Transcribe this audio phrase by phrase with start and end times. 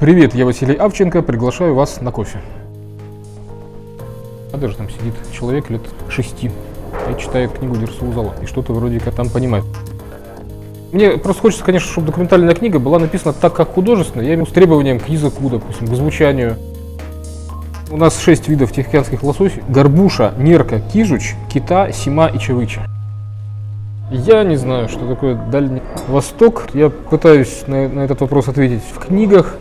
[0.00, 2.38] Привет, я Василий Авченко, приглашаю вас на кофе.
[4.50, 6.50] А даже там сидит человек лет шести
[7.10, 9.66] и читает книгу Дерсу зала и что-то вроде как там понимает.
[10.92, 14.24] Мне просто хочется, конечно, чтобы документальная книга была написана так, как художественная.
[14.24, 16.56] Я имею с требованием к языку, допустим, к звучанию.
[17.90, 19.62] У нас шесть видов тихоокеанских лососей.
[19.68, 22.88] Горбуша, нерка, кижуч, кита, сима и чавыча.
[24.10, 26.68] Я не знаю, что такое Дальний Восток.
[26.72, 29.56] Я пытаюсь на, на этот вопрос ответить в книгах.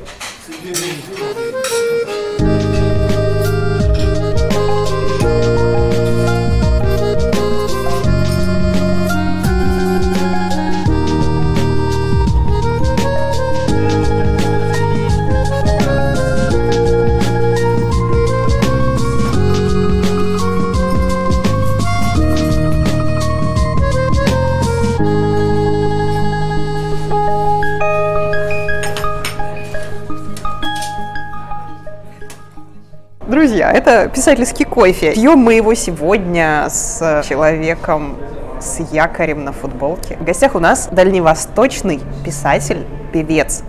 [33.72, 35.14] Это писательский кофе.
[35.14, 38.18] Пьем мы его сегодня с человеком
[38.60, 40.18] с якорем на футболке.
[40.20, 43.64] В гостях у нас дальневосточный писатель, певец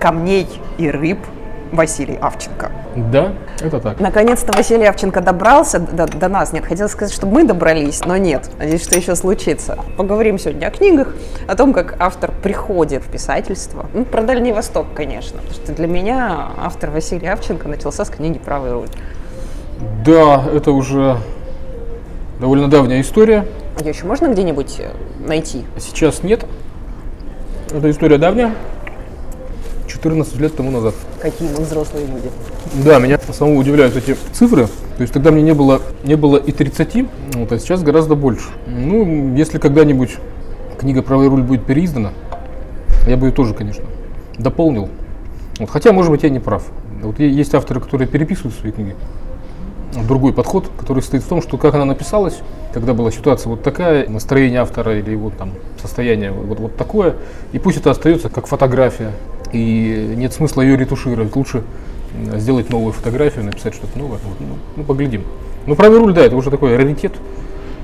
[0.00, 0.48] камней
[0.78, 1.18] и рыб
[1.72, 2.70] Василий Авченко.
[2.96, 4.00] Да, это так.
[4.00, 6.52] Наконец-то Василий Авченко добрался до, до нас.
[6.52, 8.50] Нет, хотел сказать, чтобы мы добрались, но нет.
[8.58, 9.78] Надеюсь, что еще случится.
[9.96, 11.14] Поговорим сегодня о книгах,
[11.46, 13.86] о том, как автор приходит в писательство.
[13.92, 15.38] Ну, про Дальний Восток, конечно.
[15.38, 18.88] Потому что для меня автор Василий Авченко начался с книги «Правый руль».
[20.04, 21.18] Да, это уже
[22.40, 23.46] довольно давняя история.
[23.80, 24.90] Ее еще можно где-нибудь э,
[25.26, 25.64] найти?
[25.78, 26.46] Сейчас нет.
[27.70, 28.54] Эта история давняя.
[30.06, 30.94] 14 лет тому назад.
[31.20, 32.30] Какие мы взрослые люди.
[32.84, 34.66] Да, меня самого удивляют эти цифры.
[34.96, 38.46] То есть тогда мне не было, не было и 30, вот, а сейчас гораздо больше.
[38.68, 40.16] Ну, если когда-нибудь
[40.78, 42.12] книга «Правый руль» будет переиздана,
[43.08, 43.84] я бы ее тоже, конечно,
[44.38, 44.88] дополнил.
[45.58, 46.62] Вот, хотя, может быть, я не прав.
[47.02, 48.94] Вот есть авторы, которые переписывают свои книги.
[50.06, 52.38] Другой подход, который стоит в том, что как она написалась,
[52.72, 57.14] когда была ситуация вот такая, настроение автора или его там состояние вот, вот такое,
[57.52, 59.12] и пусть это остается как фотография,
[59.56, 61.62] и нет смысла ее ретушировать, лучше
[62.34, 65.24] сделать новую фотографию, написать что-то новое, Вот, ну, ну, поглядим.
[65.66, 67.12] Ну, правый руль, да, это уже такой раритет,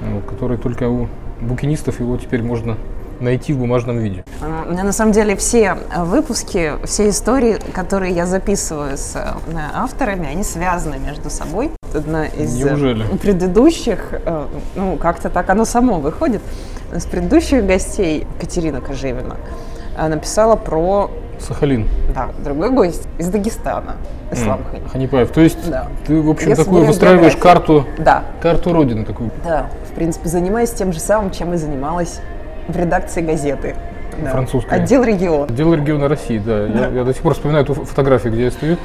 [0.01, 1.09] э, который только у
[1.41, 2.77] букинистов его теперь можно
[3.21, 4.25] найти в бумажном виде.
[4.41, 9.17] А, У меня на самом деле все э, выпуски, все истории, которые я записываю с
[9.17, 11.71] э, авторами, они связаны между собой.
[11.95, 13.05] Одна из Неужели?
[13.19, 14.15] предыдущих,
[14.77, 16.41] ну как-то так оно само выходит,
[16.91, 19.37] с предыдущих гостей Катерина Кожевина
[19.99, 21.11] написала про,
[21.43, 23.97] Сахалин, да, другой гость из Дагестана,
[24.31, 24.83] Ислам Хани.
[24.91, 25.31] Ханипаев.
[25.31, 25.89] То есть Да.
[26.07, 29.31] ты, в общем, Я такую выстраиваешь карту, Да, карту Родины такую.
[29.45, 32.21] да, в принципе, занимаюсь тем же самым, чем и занималась
[32.69, 33.75] в редакции газеты.
[34.23, 34.31] Да.
[34.31, 34.75] Французской.
[34.75, 35.49] Отдел регион.
[35.49, 36.67] Дело региона России, да.
[36.67, 36.87] Да.
[36.87, 38.77] Я, я до сих пор вспоминаю эту фо- фотографию, где я стою,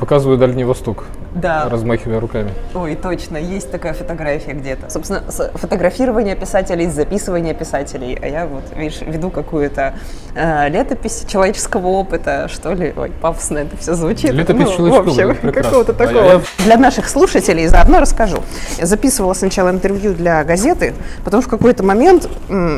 [0.00, 1.04] показываю Дальний Восток,
[1.34, 1.68] Да.
[1.68, 2.50] размахивая руками.
[2.74, 4.88] Ой, точно, есть такая фотография где-то.
[4.90, 5.22] Собственно,
[5.54, 8.18] фотографирование писателей, записывание писателей.
[8.22, 9.94] А я вот, видишь, веду какую-то
[10.34, 12.92] э, летопись человеческого опыта, что ли.
[12.96, 14.30] Ой, пафосно это все звучит.
[14.30, 16.42] Летопись ну, человеческого в общем, какого-то А я- такого.
[16.58, 18.42] Для наших слушателей заодно расскажу.
[18.78, 20.94] Я записывала сначала интервью для газеты,
[21.24, 22.28] потом в какой-то момент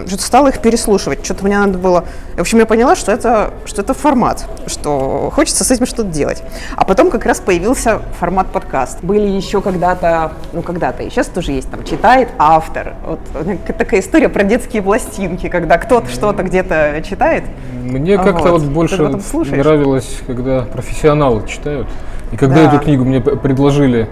[0.07, 1.25] что-то стала их переслушивать.
[1.25, 2.05] Что-то мне надо было...
[2.37, 6.43] В общем, я поняла, что это, что это формат, что хочется с этим что-то делать.
[6.77, 9.03] А потом как раз появился формат подкаст.
[9.03, 12.95] Были еще когда-то, ну когда-то, и сейчас тоже есть, там, читает автор.
[13.07, 17.45] Вот э, такая история про детские пластинки, когда кто-то что-то где-то читает.
[17.83, 18.63] Мне А как-то вот.
[18.63, 21.87] вот, больше нравилось, когда профессионалы читают.
[22.33, 22.69] И когда Да.
[22.75, 24.09] эту книгу мне предложили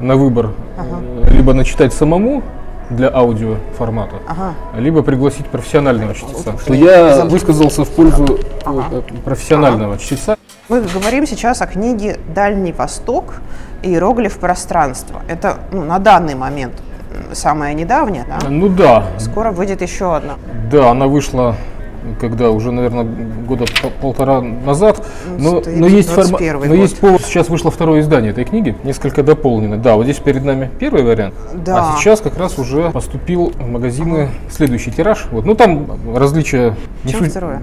[0.00, 2.42] на выбор э, либо начитать самому
[2.90, 4.54] для аудио формата, Ага.
[4.76, 6.54] либо пригласить профессионального чтеца.
[6.68, 10.36] Я высказался в пользу э, профессионального чтеца.
[10.68, 13.34] Мы говорим сейчас о книге «Дальний Восток.
[13.82, 15.22] Иероглиф пространства».
[15.28, 16.74] Это ну, на данный момент
[17.32, 18.48] самая недавняя, да?
[18.48, 20.34] Ну да, Скоро выйдет еще одна.
[20.70, 21.56] Да, она вышла
[22.20, 23.04] когда уже, наверное,
[23.46, 25.04] года по- полтора назад.
[25.38, 27.22] Но, это но есть, форма- 21 но есть повод.
[27.22, 29.76] Сейчас вышло второе издание этой книги, несколько дополнено.
[29.76, 31.34] Да, вот здесь перед нами первый вариант.
[31.54, 31.92] Да.
[31.94, 35.26] А сейчас как раз уже поступил в магазины следующий тираж.
[35.30, 35.44] Вот.
[35.44, 36.68] Ну там различия
[37.04, 37.60] от несущественные.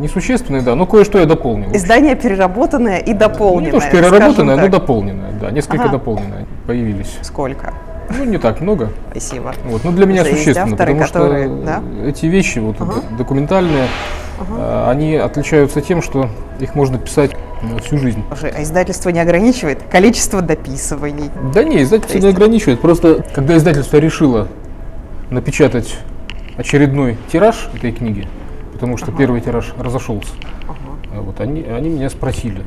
[0.00, 0.74] Несущественные, да.
[0.74, 1.70] Но кое-что я дополнил.
[1.74, 3.66] Издание переработанное и Ну, дополненное.
[3.66, 5.32] не то, что переработанное, но дополненное.
[5.40, 5.92] Да, несколько Ага.
[5.92, 7.18] дополненное появились.
[7.22, 7.72] Сколько?
[8.10, 8.90] Ну, не так много.
[9.10, 9.54] Спасибо.
[9.64, 11.82] Вот, ну для меня Уже существенно, авторы, потому которые, что да?
[12.08, 12.94] эти вещи вот Ага.
[13.10, 13.86] д- документальные,
[14.50, 16.28] э, они отличаются тем, что
[16.60, 18.22] их можно писать ну, всю жизнь.
[18.30, 21.30] А издательство не ограничивает количество дописываний.
[21.54, 22.80] Да не, издательство не есть- ограничивает.
[22.80, 24.48] Просто когда издательство решило
[25.30, 25.96] напечатать
[26.56, 28.28] очередной тираж этой книги,
[28.72, 30.32] потому что первый тираж разошелся,
[31.14, 32.62] Вот они, они меня спросили,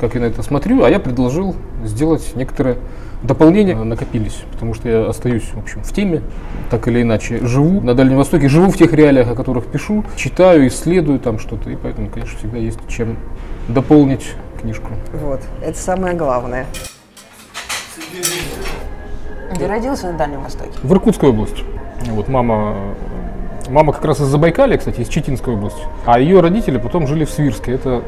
[0.00, 1.54] как я на это смотрю, а я предложил
[1.84, 2.76] сделать некоторые
[3.22, 6.22] дополнения накопились, потому что я остаюсь, в общем, в теме,
[6.70, 10.66] так или иначе, живу на Дальнем Востоке, живу в тех реалиях, о которых пишу, читаю,
[10.68, 13.16] исследую там что-то, и поэтому, конечно, всегда есть чем
[13.68, 14.90] дополнить книжку.
[15.12, 16.66] Вот, это самое главное.
[19.54, 20.72] Где родился на Дальнем Востоке?
[20.82, 21.62] В Иркутской области.
[22.08, 22.94] Вот мама,
[23.68, 27.30] мама как раз из Забайкалья, кстати, из Читинской области, а ее родители потом жили в
[27.30, 27.72] Свирске.
[27.72, 28.02] Это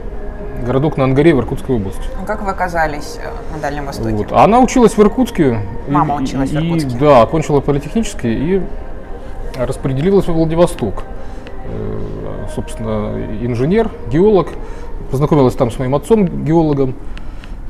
[0.62, 2.02] городок на Ангаре в Иркутской области.
[2.20, 4.14] А как вы оказались э, на Дальнем Востоке?
[4.14, 4.32] Вот.
[4.32, 5.58] Она училась в Иркутске.
[5.88, 6.98] Мама и- училась в и- Иркутске.
[6.98, 8.62] Да, окончила политехнический и
[9.58, 11.02] распределилась во Владивосток.
[11.66, 11.98] Э,
[12.54, 14.48] Собственно, инженер, геолог.
[15.10, 16.94] Познакомилась там с моим отцом, геологом.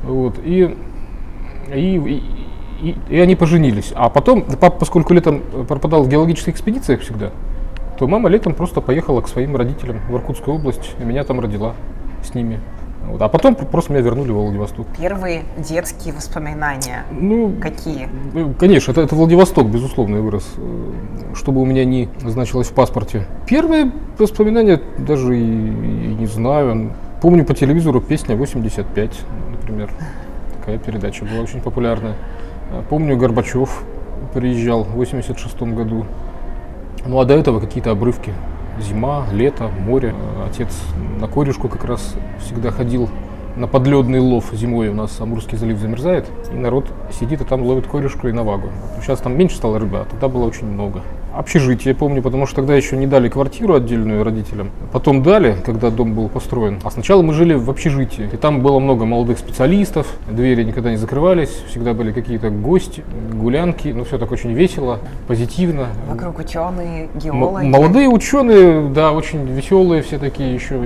[0.03, 0.35] Вот.
[0.43, 0.75] И,
[1.73, 2.23] и, и,
[2.81, 3.93] и- и они поженились.
[3.95, 7.29] А потом, папа, поскольку летом пропадал в геологических экспедициях всегда,
[7.97, 11.73] то мама летом просто поехала к своим родителям в Иркутскую область, и меня там родила
[12.23, 12.59] с ними.
[13.07, 13.21] Вот.
[13.21, 14.87] А потом просто меня вернули в Владивосток.
[14.97, 17.03] Первые детские воспоминания.
[17.11, 18.07] Ну, Какие?
[18.33, 20.47] ну, Конечно, это, это Владивосток, безусловно, я вырос,
[21.35, 23.27] чтобы у меня не значилось в паспорте.
[23.45, 26.91] Первые воспоминания даже и, и не знаю.
[27.21, 29.19] Помню по телевизору песня 85,
[29.51, 29.89] например.
[30.59, 32.15] Такая передача была очень популярная.
[32.71, 33.83] А Помню, Горбачев
[34.33, 36.05] приезжал в 86 году.
[37.05, 38.33] Ну а до этого какие-то обрывки.
[38.79, 40.13] Зима, лето, море.
[40.47, 40.69] Отец
[41.19, 43.09] на корешку как раз всегда ходил
[43.55, 47.85] на подледный лов зимой у нас Амурский залив замерзает, и народ сидит и там ловит
[47.87, 48.69] корешку и навагу.
[49.01, 51.01] Сейчас там меньше стало рыбы, а тогда было очень много.
[51.35, 54.69] Общежитие помню, потому что тогда еще не дали квартиру отдельную родителям.
[54.91, 56.79] Потом дали, когда дом был построен.
[56.83, 58.29] А сначала мы жили в общежитии.
[58.31, 63.03] И там было много молодых специалистов, двери никогда не закрывались, всегда были какие-то гости,
[63.33, 63.87] гулянки.
[63.87, 65.87] Ну, все так очень весело, позитивно.
[66.07, 67.65] Вокруг ученые, М- геологи.
[67.65, 70.79] Молодые ученые, да, очень веселые, все такие еще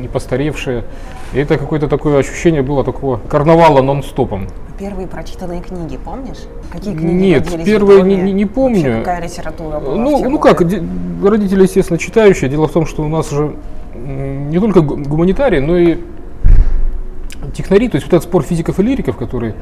[0.00, 0.84] не постаревшие.
[1.32, 4.48] И это какое-то такое ощущение было такого карнавала нон-стопом.
[4.78, 6.38] Первые прочитанные книги, помнишь?
[6.72, 8.82] Какие книги Нет, первые не- не- не помню.
[8.82, 12.48] Вообще, какая литература была Ну, ну как, родители, естественно, читающие.
[12.48, 13.54] Дело в том, что у нас же
[13.94, 15.98] не только гу- гуманитарии, но и
[17.54, 19.54] технари, то есть вот этот спор физиков и лириков, который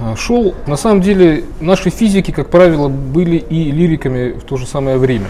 [0.00, 4.66] а, шел, на самом деле наши физики, как правило, были и лириками в то же
[4.66, 5.26] самое время.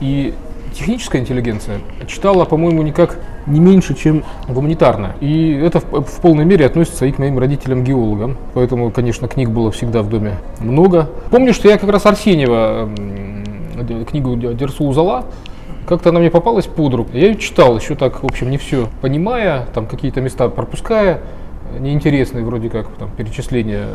[0.00, 0.34] И
[0.72, 5.16] техническая интеллигенция читала, по-моему, никак не меньше, чем гуманитарная.
[5.20, 8.36] И это в, в полной мере относится и к моим родителям-геологам.
[8.54, 11.08] Поэтому, конечно, книг было всегда в доме много.
[11.30, 12.88] Помню, что я как раз Арсеньева
[14.08, 15.24] книгу Дерсу Узала,
[15.86, 17.10] как-то она мне попалась под руку.
[17.14, 21.20] Я ее читал еще так, в общем, не все понимая, там какие-то места пропуская,
[21.78, 23.86] неинтересные вроде как там перечисления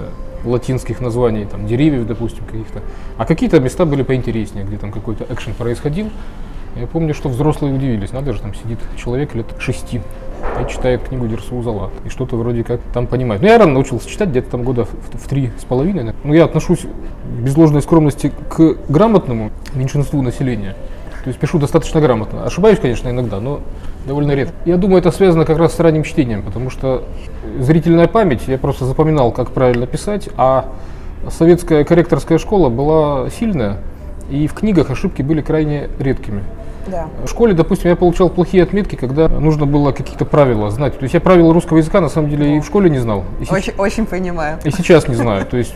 [0.43, 2.81] латинских названий, там деревьев, допустим, каких-то.
[3.17, 6.09] А какие-то места были поинтереснее, где там какой-то экшен происходил.
[6.75, 8.11] Я помню, что взрослые удивились.
[8.11, 10.01] Надо же, там сидит человек лет шести
[10.61, 11.91] и читает книгу Дерсу.
[12.05, 13.41] И что-то вроде как там понимает.
[13.41, 16.13] Ну, я рано научился читать, где-то там года в, в три с половиной.
[16.23, 16.85] Ну, я отношусь
[17.39, 20.75] без ложной скромности к грамотному меньшинству населения.
[21.23, 22.45] То есть пишу достаточно грамотно.
[22.45, 23.59] Ошибаюсь, конечно, иногда, но
[24.05, 24.55] довольно редко.
[24.65, 27.03] Я думаю, это связано как раз с ранним чтением, потому что
[27.59, 30.69] зрительная память, я просто запоминал, как правильно писать, а
[31.29, 33.79] советская корректорская школа была сильная,
[34.29, 36.43] и в книгах ошибки были крайне редкими.
[36.87, 37.07] Да.
[37.23, 40.97] В школе, допустим, я получал плохие отметки, когда нужно было какие-то правила знать.
[40.97, 43.25] То есть я правила русского языка на самом деле и в школе не знал.
[43.41, 44.57] И, се- Очень, очень понимаю.
[44.63, 45.45] и сейчас не знаю.
[45.45, 45.73] То есть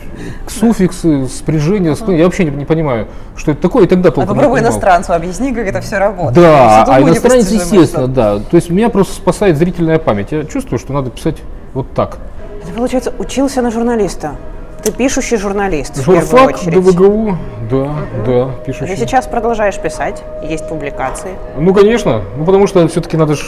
[0.48, 4.60] суффиксы, спряжения, я вообще не, понимаю, что это такое, и тогда А толком не попробуй
[4.60, 6.34] иностранцу объясни, как это все работает.
[6.34, 8.38] Да, а иностранец, естественно, да.
[8.38, 10.32] То есть меня просто спасает зрительная память.
[10.32, 11.36] Я чувствую, что надо писать
[11.74, 12.18] вот так.
[12.64, 14.36] Ты, получается, учился на журналиста.
[14.82, 16.58] Ты пишущий журналист, Журфак.
[16.64, 17.38] ДВГУ,
[17.70, 17.94] да,
[18.26, 18.96] да, Ты пишущий.
[18.96, 21.36] сейчас продолжаешь писать, есть публикации.
[21.56, 23.44] Ну, конечно, ну, потому что все-таки надо же,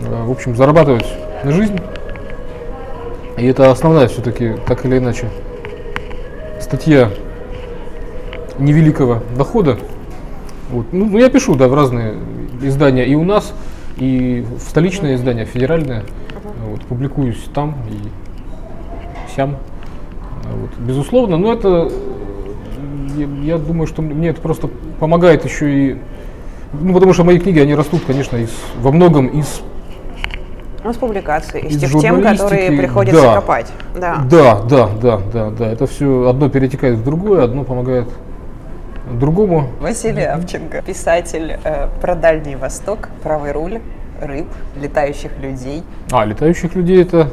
[0.00, 1.06] в общем, зарабатывать
[1.44, 1.78] на жизнь.
[3.36, 5.28] И это основная все-таки, так или иначе,
[6.60, 7.10] статья
[8.58, 9.78] невеликого дохода.
[10.70, 10.86] Вот.
[10.92, 12.14] Ну, ну, я пишу, да, в разные
[12.62, 13.52] издания и у нас,
[13.98, 16.04] и в столичные издания, федеральные.
[16.66, 19.56] Вот, публикуюсь там и сям.
[20.44, 20.70] Вот.
[20.78, 24.68] Безусловно, но это, э, я, я думаю, что мне это просто
[24.98, 25.98] помогает еще и
[26.72, 29.62] ну, потому что мои книги, они растут, конечно, из, во многом из...
[30.84, 33.34] У нас публикации из Из тех тем, которые журналистики, приходится да.
[33.34, 33.72] копать.
[33.98, 34.16] Да.
[34.30, 35.72] Да, да, да, да, да.
[35.72, 38.08] Это все одно перетекает в другое, одно помогает
[39.10, 39.68] другому.
[39.80, 43.80] Василий Авченко, писатель э, про Дальний Восток, правый руль,
[44.20, 44.46] рыб,
[44.80, 45.82] летающих людей.
[46.12, 47.30] А, летающих людей это,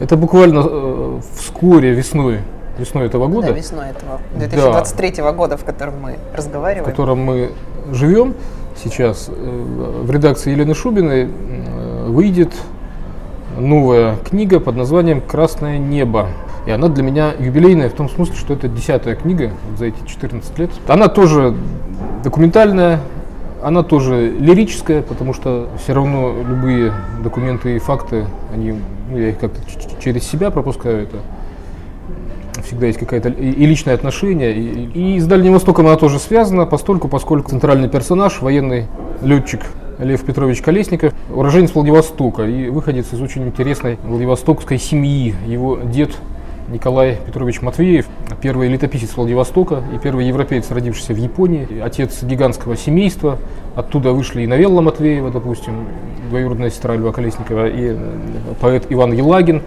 [0.00, 2.38] это буквально э, вскоре весной,
[2.78, 6.84] весной этого года, Да, весной этого 2023 года, в котором мы в разговариваем.
[6.84, 7.52] котором мы
[7.92, 8.34] живем
[8.82, 12.52] сейчас, э, в редакции Елены Шубиной э, выйдет
[13.58, 16.28] новая книга под названием «Красное небо».
[16.66, 20.58] И она для меня юбилейная в том смысле, что это десятая книга за эти 14
[20.58, 20.70] лет.
[20.88, 21.54] Она тоже
[22.22, 23.00] документальная,
[23.62, 26.92] она тоже лирическая, потому что все равно любые
[27.22, 28.80] документы и факты, они,
[29.16, 29.60] я их как-то
[30.00, 31.16] через себя пропускаю это.
[32.64, 34.54] Всегда есть какое-то и, и личное отношение.
[34.54, 38.86] И, и с Дальним Востоком она тоже связана, постольку, поскольку центральный персонаж, военный
[39.22, 39.60] летчик
[39.98, 45.34] Лев Петрович Колесников, уроженец Владивостока и выходец из очень интересной владивостокской семьи.
[45.46, 46.10] Его дед
[46.70, 48.06] Николай Петрович Матвеев,
[48.40, 53.38] первый летописец Владивостока и первый европеец, родившийся в Японии, отец гигантского семейства.
[53.74, 55.88] Оттуда вышли и Новелла Матвеева, допустим,
[56.28, 57.96] двоюродная сестра Льва Колесникова, и
[58.60, 59.62] поэт Иван Елагин.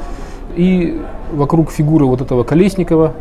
[0.56, 1.02] И
[1.34, 3.14] вокруг фигуры вот этого Колесникова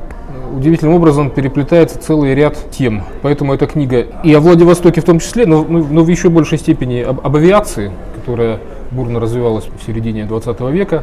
[0.57, 3.03] удивительным образом переплетается целый ряд тем.
[3.23, 7.01] Поэтому эта книга и о Владивостоке в том числе, но, но в еще большей степени
[7.01, 8.61] об, об авиации, которая
[8.93, 11.03] бурно развивалась в середине 20 века,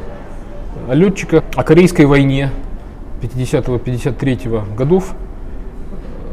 [0.88, 2.52] о летчиках, о Корейской войне
[3.22, 5.14] 50-53 годов,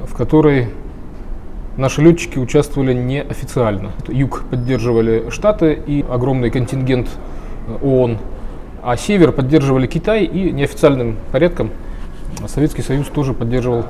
[0.07, 0.69] в которой
[1.77, 3.93] наши летчики участвовали неофициально.
[4.09, 7.09] Юг поддерживали Штаты и огромный контингент
[7.83, 8.19] ООН,
[8.83, 11.71] а север поддерживали Китай и неофициальным порядком
[12.47, 13.85] Советский Союз тоже поддерживал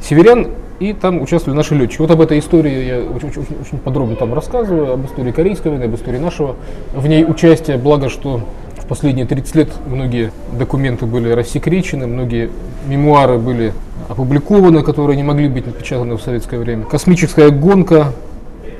[0.00, 0.48] северян,
[0.78, 2.02] и там участвовали наши летчики.
[2.02, 5.84] Вот об этой истории я очень, очень, очень подробно там рассказываю, об истории Корейской войны,
[5.84, 6.56] об истории нашего.
[6.94, 8.42] В ней участие, благо, что
[8.88, 12.50] последние 30 лет многие документы были рассекречены, многие
[12.86, 13.72] мемуары были
[14.08, 16.84] опубликованы, которые не могли быть напечатаны в советское время.
[16.84, 18.12] Космическая гонка,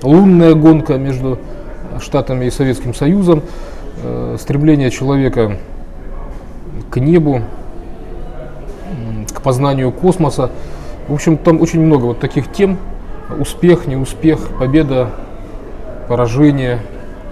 [0.03, 1.39] лунная гонка между
[2.01, 3.43] Штатами и Советским Союзом,
[4.03, 5.57] э, стремление человека
[6.91, 7.43] к небу,
[9.33, 10.51] к познанию космоса.
[11.09, 12.79] В общем, там очень много вот таких тем.
[13.39, 15.11] Успех, неуспех, победа,
[16.09, 16.81] поражение,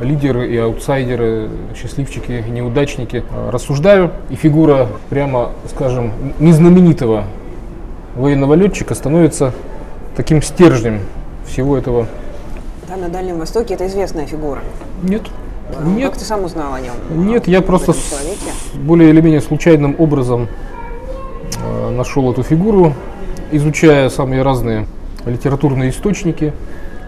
[0.01, 3.25] лидеры и аутсайдеры, счастливчики, неудачники.
[3.51, 7.25] Рассуждаю, и фигура, прямо скажем, незнаменитого
[8.17, 9.53] военного летчика становится
[10.17, 11.01] таким стержнем
[11.47, 12.07] всего этого.
[12.89, 14.61] Там на Дальнем Востоке это известная фигура.
[15.03, 15.23] Нет.
[15.81, 16.11] Ну, Нет.
[16.11, 16.95] Как ты сам узнал о нем?
[17.11, 18.15] Нет, я просто с,
[18.75, 20.49] более или менее случайным образом
[21.59, 22.93] э, нашел эту фигуру,
[23.51, 24.87] изучая самые разные
[25.25, 26.53] литературные источники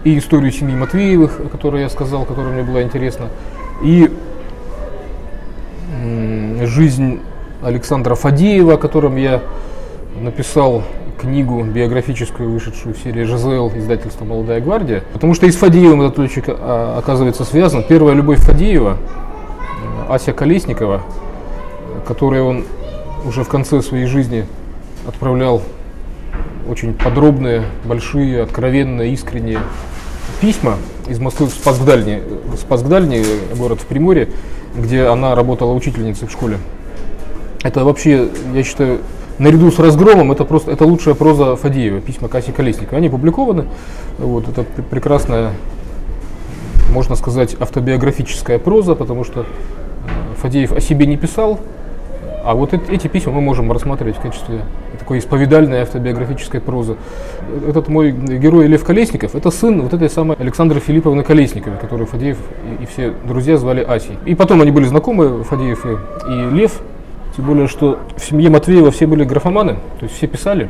[0.07, 3.27] и историю семьи Матвеевых, о которой я сказал, которая мне была интересна,
[3.81, 4.09] и
[6.63, 7.19] жизнь
[7.61, 9.41] Александра Фадеева, о котором я
[10.21, 10.83] написал
[11.19, 15.03] книгу биографическую, вышедшую в серии ЖЗЛ издательства «Молодая гвардия».
[15.11, 17.83] Потому что и с Фадеевым этот летчик а, оказывается связан.
[17.83, 21.01] Первая любовь Фадеева, э, Ася Колесникова,
[22.07, 22.63] которой он
[23.25, 24.45] уже в конце своей жизни
[25.05, 25.61] отправлял
[26.69, 29.59] очень подробные, большие, откровенные, искренние
[30.41, 30.77] письма
[31.07, 32.21] из Москвы в Спасгдальний,
[32.57, 33.23] Спасгдальний
[33.55, 34.29] город в Приморье,
[34.75, 36.57] где она работала учительницей в школе.
[37.63, 38.99] Это вообще, я считаю,
[39.39, 42.97] наряду с разгромом это просто это лучшая проза Фадеева, письма Касси Колесникова.
[42.97, 43.65] Они опубликованы.
[44.17, 45.53] Вот, это прекрасная,
[46.91, 49.45] можно сказать, автобиографическая проза, потому что э,
[50.41, 51.59] Фадеев о себе не писал,
[52.43, 54.61] а вот эти письма мы можем рассматривать в качестве
[55.07, 56.97] такой исповедальной автобиографической прозы.
[57.65, 62.37] Этот мой герой Лев Колесников, это сын вот этой самой Александры Филипповны Колесниковой, которую Фадеев
[62.81, 64.17] и, все друзья звали Асей.
[64.25, 65.89] И потом они были знакомы, Фадеев и,
[66.29, 66.81] и Лев,
[67.37, 70.69] тем более, что в семье Матвеева все были графоманы, то есть все писали.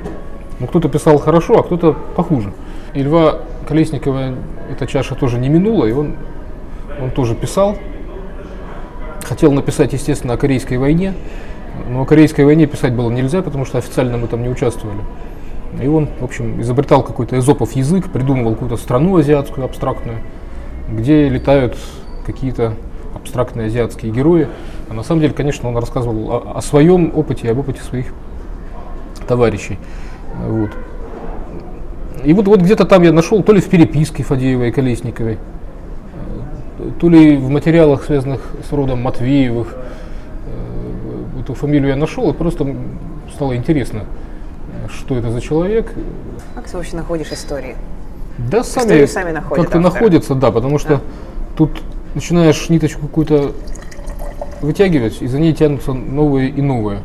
[0.60, 2.54] Но кто-то писал хорошо, а кто-то похуже.
[2.94, 4.36] И Льва Колесникова
[4.72, 6.14] эта чаша тоже не минула, и он,
[7.02, 7.76] он тоже писал.
[9.24, 11.16] Хотел написать, естественно, о Корейской войне,
[11.90, 15.00] но о Корейской войне писать было нельзя, потому что официально мы там не участвовали.
[15.82, 20.20] И он, в общем, изобретал какой-то эзопов язык, придумывал какую-то страну азиатскую, абстрактную,
[20.92, 21.78] где летают
[22.26, 22.74] какие-то
[23.14, 24.48] абстрактные азиатские герои.
[24.90, 28.14] А на самом деле, конечно, он рассказывал о, о своем опыте и об опыте своих
[29.28, 29.78] товарищей.
[30.48, 30.72] Вот.
[32.24, 35.38] И вот, вот где-то там я нашел, то ли в переписке Фадеевой и Колесниковой,
[37.00, 39.76] то ли в материалах, связанных с родом Матвеевых,
[41.48, 42.68] эту фамилию я нашел, и просто
[43.34, 44.04] стало интересно,
[44.90, 45.94] что это за человек.
[46.56, 47.76] Как ты вообще находишь истории?
[48.38, 51.02] Да, сами, сами находят как-то находятся, да, потому что да.
[51.56, 51.82] тут
[52.16, 53.54] начинаешь ниточку какую-то
[54.62, 57.00] вытягивать, и за ней тянутся новые и новые.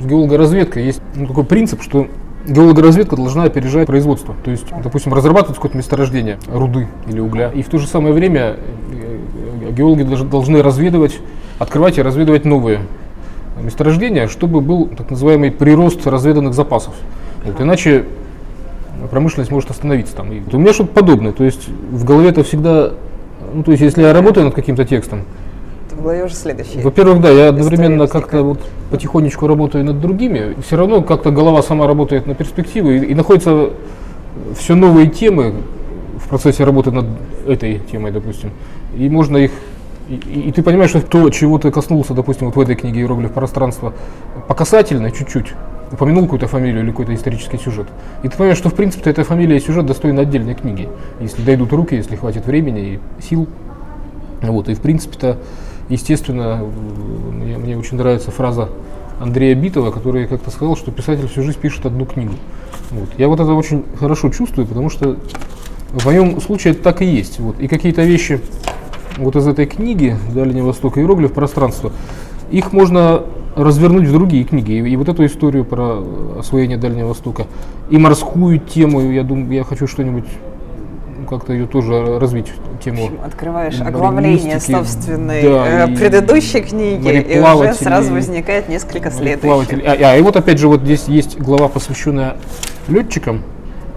[0.00, 2.08] В геологоразведке есть ну, такой принцип, что
[2.46, 4.34] геологоразведка должна опережать производство.
[4.44, 7.50] То есть, допустим, разрабатывать какое-то месторождение руды или угля.
[7.52, 8.56] И в то же самое время
[8.92, 11.18] э, геологи должны разведывать,
[11.58, 12.82] открывать и разведывать новые
[13.62, 16.94] месторождения, чтобы был так называемый прирост разведанных запасов.
[17.44, 18.04] Вот, иначе
[19.10, 20.32] промышленность может остановиться там.
[20.32, 21.32] И у меня что-то подобное.
[21.32, 22.92] То есть в голове это всегда,
[23.54, 25.24] ну то есть если я работаю над каким-то текстом,
[25.90, 26.82] в голове уже следующее.
[26.82, 28.60] Во-первых, да, я одновременно как-то вот
[28.90, 30.54] потихонечку работаю над другими.
[30.64, 33.70] Все равно как-то голова сама работает на перспективу и, и находятся
[34.58, 35.54] все новые темы
[36.22, 37.06] в процессе работы над
[37.46, 38.50] этой темой, допустим.
[38.96, 39.52] И можно их
[40.08, 43.32] и, и- ты понимаешь, что то, чего ты коснулся, допустим, вот в этой книге «Иероглиф
[43.32, 43.92] пространства»,
[44.48, 45.52] по касательной чуть-чуть,
[45.92, 47.86] упомянул какую-то фамилию или какой-то исторический сюжет.
[48.22, 50.88] И ты понимаешь, что в принципе эта фамилия и сюжет достойны отдельной книги,
[51.20, 53.46] если дойдут руки, если хватит времени и сил.
[54.42, 55.38] Вот, и в принципе-то,
[55.88, 56.62] естественно,
[57.32, 58.68] мне, мне очень нравится фраза
[59.20, 62.34] Андрея Битова, который как-то сказал, что писатель всю жизнь пишет одну книгу.
[62.90, 63.08] Вот.
[63.16, 65.16] Я вот это очень хорошо чувствую, потому что
[65.92, 67.40] в моем случае это так и есть.
[67.40, 67.58] Вот.
[67.60, 68.40] И какие-то вещи
[69.16, 71.92] вот из этой книги «Дальний Восток и иероглиф пространство»,
[72.50, 73.22] их можно
[73.56, 74.72] развернуть в другие книги.
[74.72, 77.46] И, и вот эту историю про э, освоение Дальнего Востока,
[77.90, 80.26] и морскую тему, я думаю, я хочу что-нибудь
[81.18, 87.08] ну, как-то ее тоже развить, В тему общем, открываешь оглавление собственной да, э, предыдущей книги,
[87.08, 89.82] и уже сразу возникает несколько следующих.
[89.86, 92.36] А, а, и вот опять же, вот здесь есть глава, посвященная
[92.88, 93.42] летчикам.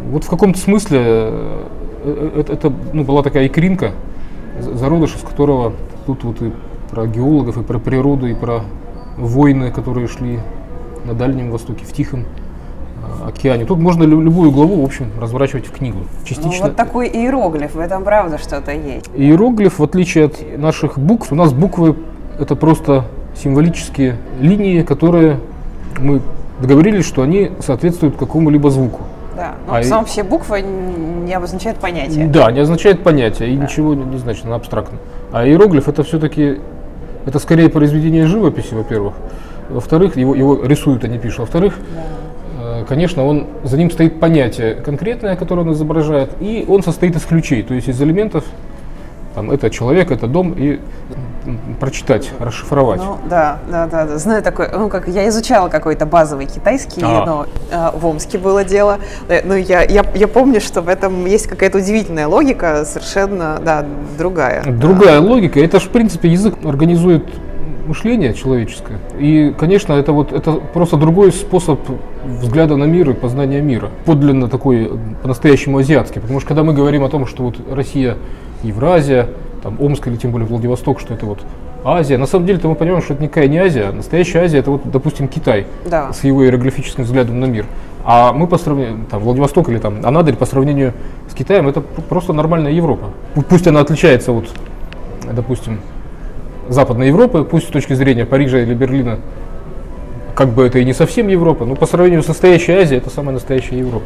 [0.09, 1.65] Вот в каком-то смысле э,
[2.05, 3.91] э, это, это, ну, была такая икринка,
[4.61, 5.73] зародыш, из которого
[6.05, 6.51] тут вот и
[6.91, 8.61] про геологов, и про природу, и про
[9.17, 10.39] войны, которые шли
[11.05, 13.65] на Дальнем Востоке, в Тихом э, океане.
[13.65, 15.99] Тут можно лю- любую главу, в общем, разворачивать в книгу.
[15.99, 16.67] Ну, Частично.
[16.67, 19.09] вот такой иероглиф, в этом правда что-то есть.
[19.15, 21.95] Иероглиф, в отличие от наших букв, у нас буквы
[22.39, 25.39] это просто символические линии, которые
[25.99, 26.21] мы
[26.61, 29.01] договорились, что они соответствуют какому-либо звуку.
[29.39, 32.27] Да, но А и- сам все буквы не обозначают понятие.
[32.27, 34.97] Да, не означает понятие и ничего не, не значит, она абстрактна.
[35.31, 36.59] А иероглиф это все-таки,
[37.25, 39.13] это скорее произведение живописи, во-первых.
[39.69, 41.39] Во-вторых, его, его рисуют, а не пишут.
[41.39, 41.75] Во-вторых,
[42.61, 47.23] э, конечно, он, за ним стоит понятие конкретное, которое он изображает, и он состоит из
[47.23, 48.43] ключей, то есть из элементов,
[49.35, 50.81] там, это человек, это дом, и
[51.79, 52.99] прочитать, расшифровать.
[52.99, 54.17] Ну да, да, да, да.
[54.17, 57.25] Знаю такой, ну как я изучала какой-то базовый китайский, А.
[57.25, 58.99] но э, в Омске было дело.
[59.27, 63.85] Э, Ну я, я, я помню, что в этом есть какая-то удивительная логика, совершенно, да,
[64.17, 64.63] другая.
[64.63, 67.25] Другая логика, это же, в принципе, язык организует
[67.89, 68.99] мышление человеческое.
[69.17, 71.79] И, конечно, это вот это просто другой способ
[72.23, 73.89] взгляда на мир и познания мира.
[74.05, 74.91] Подлинно такой,
[75.23, 76.21] по-настоящему азиатский.
[76.21, 78.17] Потому что когда мы говорим о том, что вот Россия,
[78.61, 79.29] Евразия,
[79.61, 81.39] там Омск или тем более Владивосток, что это вот
[81.83, 83.91] Азия, на самом деле-то мы понимаем, что это никакая не Азия.
[83.91, 86.11] Настоящая Азия это вот, допустим, Китай Да.
[86.11, 87.65] с его иероглифическим взглядом на мир.
[88.03, 90.93] А мы по сравнению, там, Владивосток или там Анадырь по сравнению
[91.29, 93.09] с Китаем, это просто нормальная Европа.
[93.35, 94.45] Пу- Пусть она отличается от,
[95.31, 95.79] допустим,
[96.67, 99.19] Западной Европы, пусть с точки зрения Парижа или Берлина,
[100.35, 103.33] как бы это и не совсем Европа, но по сравнению с настоящей Азией, это самая
[103.33, 104.05] настоящая Европа.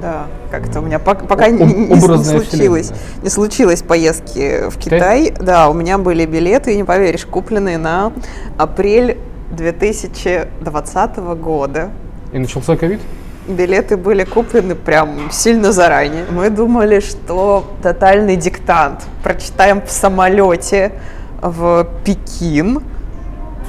[0.00, 4.78] Да, как-то у меня пок- пока не, Об- не- не случилось, не случилось поездки в
[4.78, 5.32] Китай.
[5.40, 8.12] Да, у меня были билеты, не поверишь, купленные на
[8.56, 9.18] апрель
[9.50, 11.90] 2020 года.
[12.32, 13.00] И начался ковид.
[13.48, 16.26] Билеты были куплены прям сильно заранее.
[16.30, 20.92] Мы думали, что тотальный диктант прочитаем в самолете
[21.40, 22.82] в Пекин.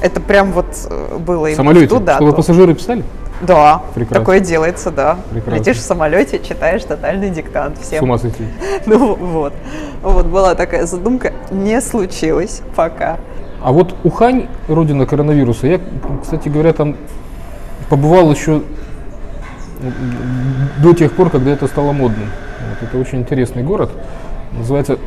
[0.01, 1.85] Это прям вот э, было В именно самолете.
[1.87, 2.23] в ту дату.
[2.23, 3.03] Чтобы пассажиры писали?
[3.41, 4.19] Да, Прекрасно.
[4.19, 5.17] такое делается, да.
[5.31, 5.57] Прекрасно.
[5.59, 8.03] Летишь в самолете, читаешь тотальный диктант С всем.
[8.03, 8.43] ума сойти.
[8.85, 9.53] Ну вот.
[10.01, 11.31] Вот была такая задумка.
[11.51, 13.17] Не случилось пока.
[13.61, 15.79] А вот Ухань, родина коронавируса, я,
[16.21, 16.95] кстати говоря, там
[17.89, 18.61] побывал еще
[20.81, 22.29] до тех пор, когда это стало модным.
[22.69, 23.89] Вот, это очень интересный город.
[24.51, 24.97] Называется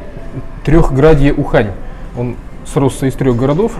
[0.64, 1.72] Трехградье Ухань.
[2.16, 3.72] Он сросся из трех городов.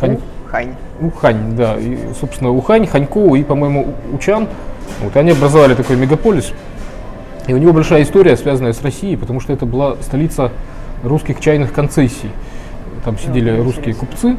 [0.00, 0.20] Хань-
[0.56, 0.74] Хань.
[1.00, 1.76] Ухань, да.
[1.76, 4.48] И, собственно, Ухань, Ханькоу и, по-моему, Учан.
[5.02, 6.52] Вот, они образовали такой мегаполис.
[7.46, 10.50] И у него большая история, связанная с Россией, потому что это была столица
[11.04, 12.30] русских чайных концессий.
[13.04, 14.36] Там сидели русские купцы.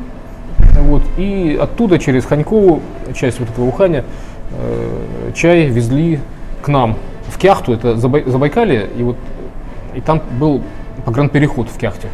[0.82, 2.82] Вот, и оттуда через Ханькову,
[3.14, 4.04] часть вот этого Уханя,
[4.52, 6.20] э, чай везли
[6.64, 6.96] к нам
[7.28, 9.18] в Кяхту, это Забай- Забайкалье, и вот
[9.94, 10.64] и там был
[11.06, 12.08] погранпереход в Кяхте.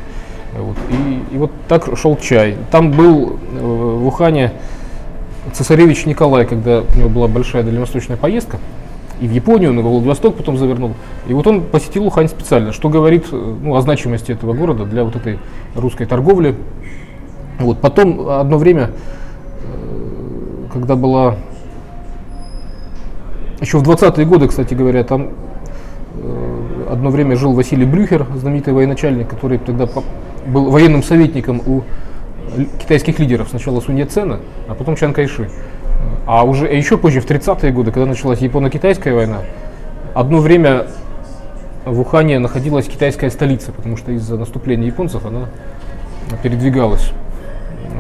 [0.58, 2.58] Вот, и, и вот так шел чай.
[2.70, 4.52] Там был э, в Ухане
[5.52, 8.60] цесаревич Николай, когда у него была большая дальневосточная поездка,
[9.20, 10.94] и в Японию, во Владивосток потом завернул.
[11.28, 15.04] И вот он посетил Ухань специально, что говорит э, ну, о значимости этого города для
[15.04, 15.40] вот этой
[15.76, 16.56] русской торговли.
[17.60, 17.80] Вот.
[17.80, 18.92] Потом одно время,
[19.64, 21.36] э, когда была...
[23.62, 25.30] Еще в 20-е годы, кстати говоря, там
[26.16, 29.88] э, одно время жил Василий Брюхер, знаменитый военачальник, который тогда
[30.46, 31.84] был военным советником у
[32.80, 33.50] китайских лидеров.
[33.50, 35.50] Сначала Сунь Яцена, а потом Чан Кайши.
[36.26, 39.40] А уже а еще позже, в 30-е годы, когда началась Японо-Китайская война,
[40.14, 40.88] одно время
[41.86, 45.48] в Ухане находилась китайская столица, потому что из-за наступления японцев она
[46.42, 47.12] передвигалась.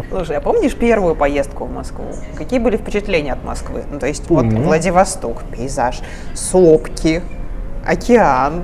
[0.10, 2.06] Слушай, а помнишь первую поездку в Москву?
[2.36, 3.84] Какие были впечатления от Москвы?
[3.92, 4.58] Ну, то есть Помню.
[4.58, 6.02] вот Владивосток, пейзаж,
[6.34, 7.22] сопки,
[7.86, 8.64] океан,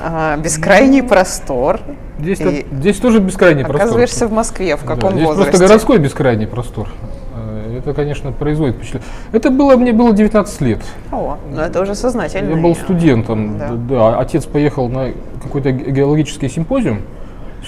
[0.00, 1.80] а, бескрайний простор.
[2.18, 3.82] Здесь, И здесь тоже бескрайний простор.
[3.82, 5.50] Оказываешься в Москве, в Да, каком здесь возрасте?
[5.50, 6.88] просто городской бескрайний простор.
[7.34, 9.08] Э, Это, конечно, производит впечатление.
[9.32, 10.80] Это было, мне было 19 лет.
[11.10, 12.54] О, ну это уже сознательно.
[12.54, 13.58] Я был студентом.
[13.58, 13.68] Да.
[13.70, 13.74] Да.
[13.76, 14.18] да.
[14.20, 15.08] Отец поехал на
[15.42, 17.00] какой-то ге- геологический симпозиум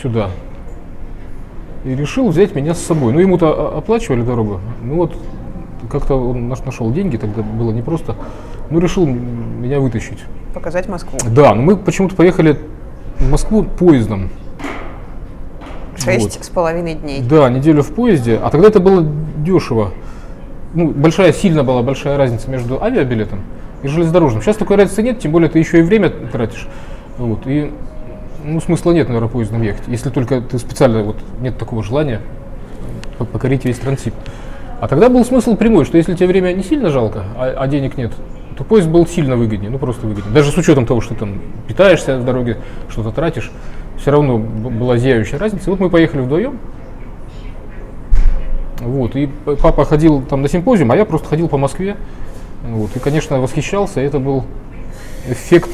[0.00, 0.28] сюда
[1.84, 3.12] и решил взять меня с собой.
[3.12, 4.60] Ну, ему-то оплачивали дорогу.
[4.82, 5.14] Ну вот,
[5.90, 8.14] как-то он наш- нашел деньги, тогда было непросто.
[8.70, 10.20] Ну, решил меня вытащить.
[10.54, 11.18] Показать Москву.
[11.28, 12.56] Да, но мы почему-то поехали
[13.18, 14.30] в Москву поездом.
[15.96, 17.20] Шесть с половиной дней.
[17.22, 19.04] Да, неделю в поезде, а тогда это было
[19.38, 19.90] дешево.
[20.74, 23.40] Ну, большая, сильно была большая разница между авиабилетом
[23.82, 24.42] и железнодорожным.
[24.42, 26.68] Сейчас такой разницы нет, тем более ты еще и время тратишь.
[27.18, 27.72] Вот, и
[28.44, 32.20] ну, смысла нет, наверное, поездом ехать, если только ты специально, вот, нет такого желания
[33.18, 34.14] по- покорить весь Транссиб.
[34.80, 37.96] А тогда был смысл прямой, что если тебе время не сильно жалко, а, а денег
[37.96, 38.12] нет,
[38.56, 40.32] то поезд был сильно выгоднее, ну просто выгоднее.
[40.32, 43.50] Даже с учетом того, что там питаешься в дороге, что-то тратишь,
[43.98, 45.66] все равно была зияющая разница.
[45.66, 46.58] И вот мы поехали вдвоем,
[48.80, 49.28] вот, и
[49.62, 51.96] папа ходил там на симпозиум, а я просто ходил по Москве.
[52.64, 54.00] Вот, и, конечно, восхищался.
[54.00, 54.44] Это был
[55.28, 55.70] эффект.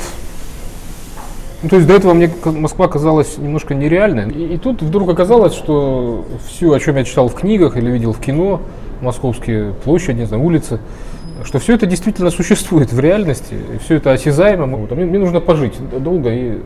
[1.63, 4.31] Ну, то есть до этого мне Москва казалась немножко нереальной.
[4.31, 8.13] И, и тут вдруг оказалось, что все, о чем я читал в книгах или видел
[8.13, 8.61] в кино,
[9.01, 10.81] московские площади, не знаю, улицы,
[11.45, 14.67] что все это действительно существует в реальности, и все это осязаемо.
[14.77, 16.31] Вот, а мне, мне нужно пожить долго.
[16.33, 16.59] И,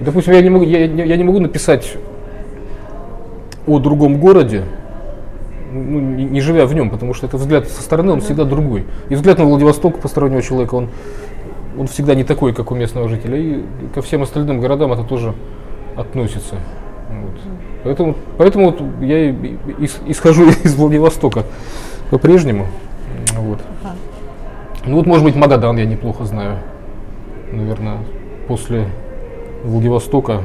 [0.00, 1.96] допустим, я не, могу, я, я не могу написать
[3.66, 4.64] о другом городе,
[5.72, 8.84] ну, не, не живя в нем, потому что это взгляд со стороны, он всегда другой.
[9.08, 10.88] И взгляд на Владивосток постороннего человека, он,
[11.78, 13.36] он всегда не такой, как у местного жителя.
[13.36, 13.62] И
[13.94, 15.34] ко всем остальным городам это тоже
[15.96, 16.56] относится.
[17.08, 17.40] Вот.
[17.84, 19.30] Поэтому, поэтому вот я
[20.06, 21.44] исхожу из Владивостока
[22.10, 22.66] по-прежнему.
[23.36, 23.58] Вот.
[24.86, 26.58] Ну вот, может быть, Магадан я неплохо знаю.
[27.52, 27.98] Наверное,
[28.48, 28.86] после
[29.64, 30.40] Владивостока,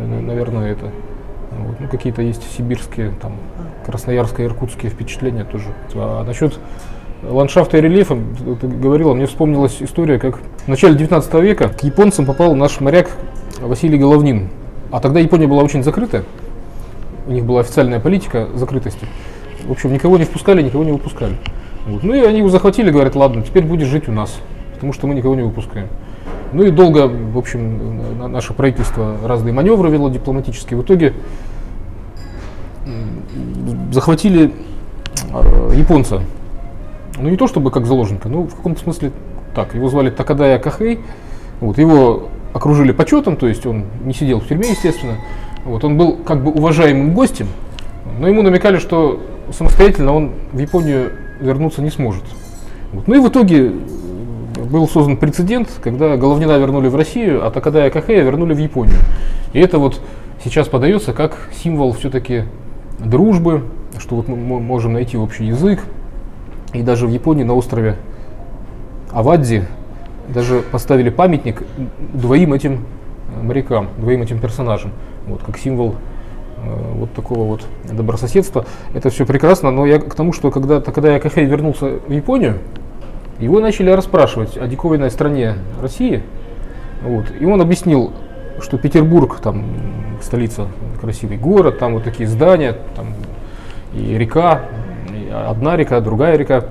[0.00, 0.86] э, наверное, это.
[1.58, 1.80] Вот.
[1.80, 3.34] Ну, какие-то есть сибирские, там,
[3.84, 5.66] красноярские, иркутские впечатления тоже.
[5.94, 6.58] А насчет
[7.22, 8.16] ландшафта и рельефа,
[8.60, 13.10] ты- говорила, мне вспомнилась история, как в начале 19 века к японцам попал наш моряк
[13.60, 14.48] Василий Головнин.
[14.90, 16.24] А тогда Япония была очень закрытая.
[17.26, 19.06] У них была официальная политика закрытости.
[19.64, 21.36] В общем, никого не впускали, никого не выпускали.
[21.86, 22.02] Вот.
[22.02, 24.38] Ну и они его захватили, говорят, ладно, теперь будешь жить у нас,
[24.74, 25.88] потому что мы никого не выпускаем.
[26.52, 30.78] Ну и долго, в общем, на- наше правительство разные маневры вело дипломатические.
[30.78, 31.14] В итоге
[33.92, 34.52] захватили
[35.32, 36.20] э, японца.
[37.18, 39.12] Ну не то чтобы как заложника, но в каком-то смысле
[39.54, 39.74] так.
[39.74, 41.00] Его звали Такадая Кахей.
[41.60, 45.14] Вот, его окружили почетом, то есть он не сидел в тюрьме, естественно.
[45.64, 47.46] Вот, он был как бы уважаемым гостем,
[48.18, 49.20] но ему намекали, что
[49.50, 52.24] самостоятельно он в Японию вернуться не сможет.
[52.92, 53.08] Вот.
[53.08, 57.90] Ну и в итоге э, был создан прецедент, когда Головнина вернули в Россию, а Такадая
[57.90, 58.96] Кахея вернули в Японию.
[59.52, 60.00] И это вот
[60.42, 62.44] сейчас подается как символ все-таки
[62.98, 63.64] дружбы,
[63.98, 65.80] что вот мы мо- можем найти общий язык.
[66.72, 67.96] И даже в Японии на острове
[69.12, 69.64] Авадзи
[70.28, 71.62] даже поставили памятник
[72.12, 72.84] двоим этим
[73.36, 74.90] э, морякам, двоим этим персонажам,
[75.26, 75.96] вот как символ
[76.94, 78.64] вот такого вот добрососедства.
[78.94, 82.58] Это все прекрасно, но я к тому, что когда, когда я Кахей вернулся в Японию,
[83.38, 86.22] его начали расспрашивать о диковинной стране России,
[87.02, 88.12] вот, и он объяснил,
[88.60, 89.64] что Петербург, там
[90.22, 90.68] столица,
[91.00, 93.08] красивый город, там вот такие здания, там
[93.92, 94.62] и река,
[95.12, 96.64] и одна река, другая река.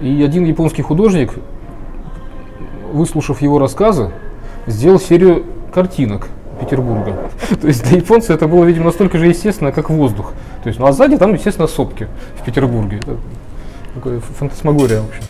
[0.00, 1.32] И один японский художник,
[2.92, 4.10] выслушав его рассказы,
[4.66, 6.28] сделал серию картинок
[6.62, 7.16] Петербурга.
[7.60, 10.32] То есть для японца это было, видимо, настолько же естественно, как воздух.
[10.62, 12.08] То есть, ну а сзади там, естественно, сопки
[12.40, 12.98] в Петербурге.
[12.98, 13.16] Это
[13.94, 15.22] такая фантасмагория, в общем.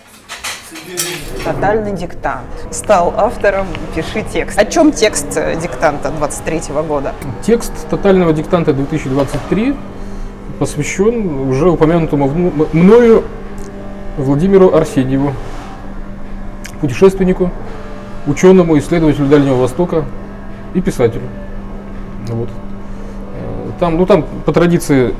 [1.44, 2.46] Тотальный диктант.
[2.70, 4.58] Стал автором «Пиши текст».
[4.58, 7.14] О чем текст э, диктанта 23 года?
[7.42, 9.74] Текст тотального диктанта 2023
[10.58, 12.30] посвящен уже упомянутому
[12.72, 13.24] мною
[14.16, 15.32] Владимиру Арсеньеву,
[16.80, 17.50] путешественнику,
[18.26, 20.04] ученому, исследователю Дальнего Востока
[20.74, 21.22] и писателю.
[22.28, 22.48] Вот.
[22.48, 25.14] Э, Там, ну, там по традиции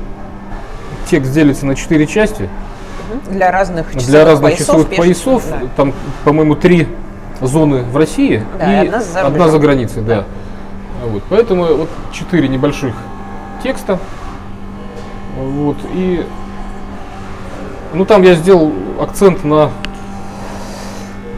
[1.09, 2.49] текст делится на четыре части.
[3.29, 4.59] Для разных часовых Для разных поясов.
[4.65, 5.61] часовых поясов, да.
[5.75, 6.87] там, по-моему, три
[7.41, 10.25] зоны в России Да, и одна за одна за границей, да.
[11.05, 12.95] Вот, поэтому вот четыре небольших
[13.61, 13.99] текста.
[15.37, 16.25] Вот, и
[17.93, 19.71] ну там я сделал акцент на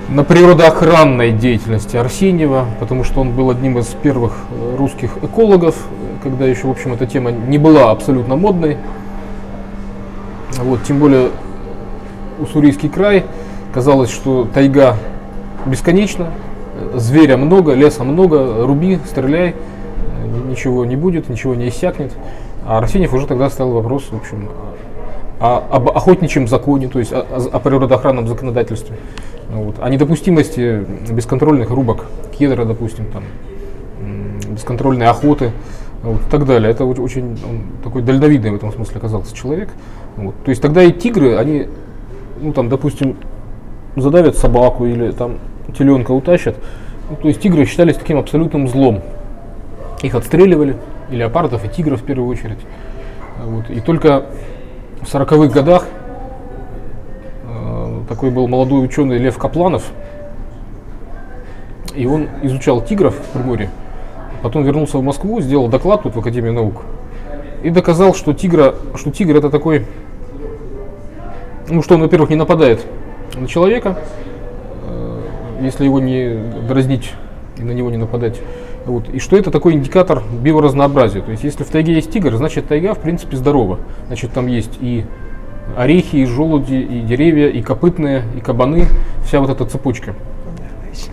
[0.10, 5.76] на природоохранной деятельности Арсеньева, потому что он был одним из первых э, русских экологов,
[6.22, 8.78] когда еще, в общем, эта тема не была абсолютно модной.
[10.58, 11.30] Вот, тем более
[12.39, 13.24] Уссурийский край,
[13.74, 14.98] казалось, что тайга
[15.65, 16.28] бесконечна,
[16.94, 19.56] зверя много, леса много, руби, стреляй,
[20.48, 22.13] ничего не будет, ничего не иссякнет.
[22.65, 24.50] А Арсеньев уже тогда ставил вопрос, в общем,
[25.39, 28.98] о, об охотничьем законе, то есть о, о природоохранном законодательстве,
[29.49, 32.05] вот, о недопустимости бесконтрольных рубок
[32.38, 33.23] кедра, допустим, там,
[34.49, 35.51] бесконтрольной охоты
[36.03, 36.71] вот, и так далее.
[36.71, 39.69] Это очень он такой дальновидный в этом смысле оказался человек.
[40.15, 40.36] Вот.
[40.43, 41.67] То есть тогда и тигры, они,
[42.41, 43.17] ну там, допустим,
[43.95, 45.39] задавят собаку или там
[45.77, 46.55] теленка утащат.
[47.10, 49.01] Ну, то есть тигры считались таким абсолютным злом.
[50.01, 50.75] Их отстреливали,
[51.10, 52.60] и леопардов, и тигров в первую очередь.
[53.43, 53.69] Вот.
[53.69, 54.25] И только
[55.01, 55.86] в 40-х годах
[58.08, 59.91] такой был молодой ученый Лев Капланов,
[61.96, 63.70] и он изучал тигров в Приморье,
[64.41, 66.84] потом вернулся в Москву, сделал доклад тут в Академии наук
[67.63, 69.86] и доказал, что, тигра, что тигр это такой,
[71.68, 72.86] ну что он, во-первых, не нападает
[73.36, 73.98] на человека,
[74.88, 75.22] э,
[75.62, 76.38] если его не
[76.68, 77.13] дразнить
[77.58, 78.39] и на него не нападать.
[78.86, 79.10] Вот.
[79.10, 81.24] И что это такой индикатор биоразнообразия.
[81.24, 83.80] То есть если в тайге есть тигр, значит тайга в принципе здорова.
[84.08, 85.06] Значит там есть и
[85.75, 88.88] орехи, и желуди, и деревья, и копытные, и кабаны,
[89.23, 90.15] вся вот эта цепочка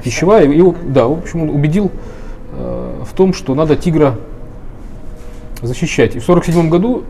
[0.03, 0.51] пищевая.
[0.51, 1.91] И, да, в общем, он убедил
[2.53, 4.17] э, в том, что надо тигра
[5.63, 6.17] защищать.
[6.17, 7.05] И в 1947 году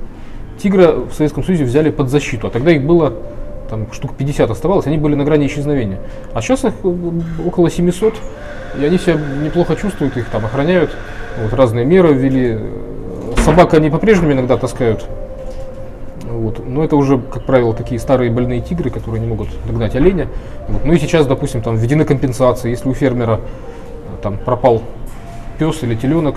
[0.59, 3.15] тигра в Советском Союзе взяли под защиту, а тогда их было
[3.69, 5.99] там штук 50 оставалось, они были на грани исчезновения.
[6.35, 7.11] А сейчас их э,
[7.47, 8.15] около 700,
[8.79, 10.91] и они себя неплохо чувствуют, их там охраняют,
[11.43, 12.59] вот, разные меры ввели.
[13.39, 15.07] Собак они по-прежнему иногда таскают,
[16.43, 16.67] вот.
[16.67, 20.29] Но это уже, как правило, такие старые больные тигры, которые не могут догнать оленя.
[20.69, 20.85] Вот.
[20.85, 22.71] Ну и сейчас, допустим, там введены компенсации.
[22.71, 24.83] Если у фермера э, там пропал
[25.59, 26.37] пес или теленок,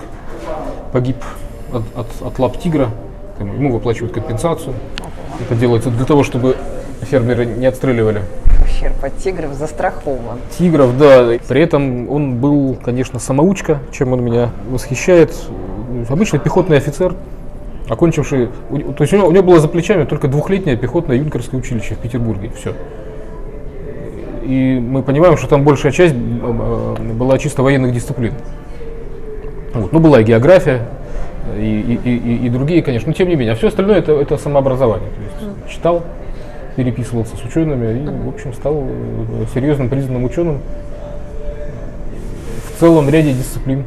[0.92, 1.16] погиб
[1.72, 2.90] от, от, от лап тигра,
[3.38, 4.74] там, ему выплачивают компенсацию.
[5.40, 6.56] Это делается для того, чтобы
[7.02, 8.22] фермеры не отстреливали.
[8.64, 10.38] Ущерб от тигров застрахован.
[10.56, 11.32] Тигров, да.
[11.48, 15.34] При этом он был, конечно, самоучка, чем он меня восхищает.
[16.08, 17.14] Обычный пехотный офицер,
[17.88, 21.94] окончивший, то есть у него, у него было за плечами только двухлетнее пехотное юнкерское училище
[21.94, 22.74] в Петербурге, все.
[24.44, 28.32] И мы понимаем, что там большая часть э, была чисто военных дисциплин.
[29.74, 29.92] Вот.
[29.92, 30.82] Ну, была и география,
[31.56, 33.52] и, и, и, и другие, конечно, но тем не менее.
[33.52, 35.08] А все остальное это, это самообразование.
[35.10, 36.04] То есть читал,
[36.76, 40.60] переписывался с учеными и, в общем, стал э, серьезным признанным ученым
[42.76, 43.84] в целом ряде дисциплин.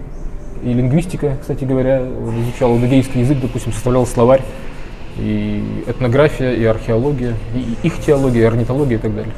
[0.64, 4.42] И лингвистика, кстати говоря, изучал адыгейский язык, допустим, составлял словарь,
[5.18, 9.34] и этнография, и археология, и их теология, и орнитология и так далее.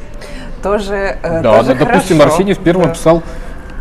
[0.61, 2.35] Тоже, э, да, тоже да, допустим, хорошо.
[2.35, 2.93] Арсеньев первым да.
[2.93, 3.23] писал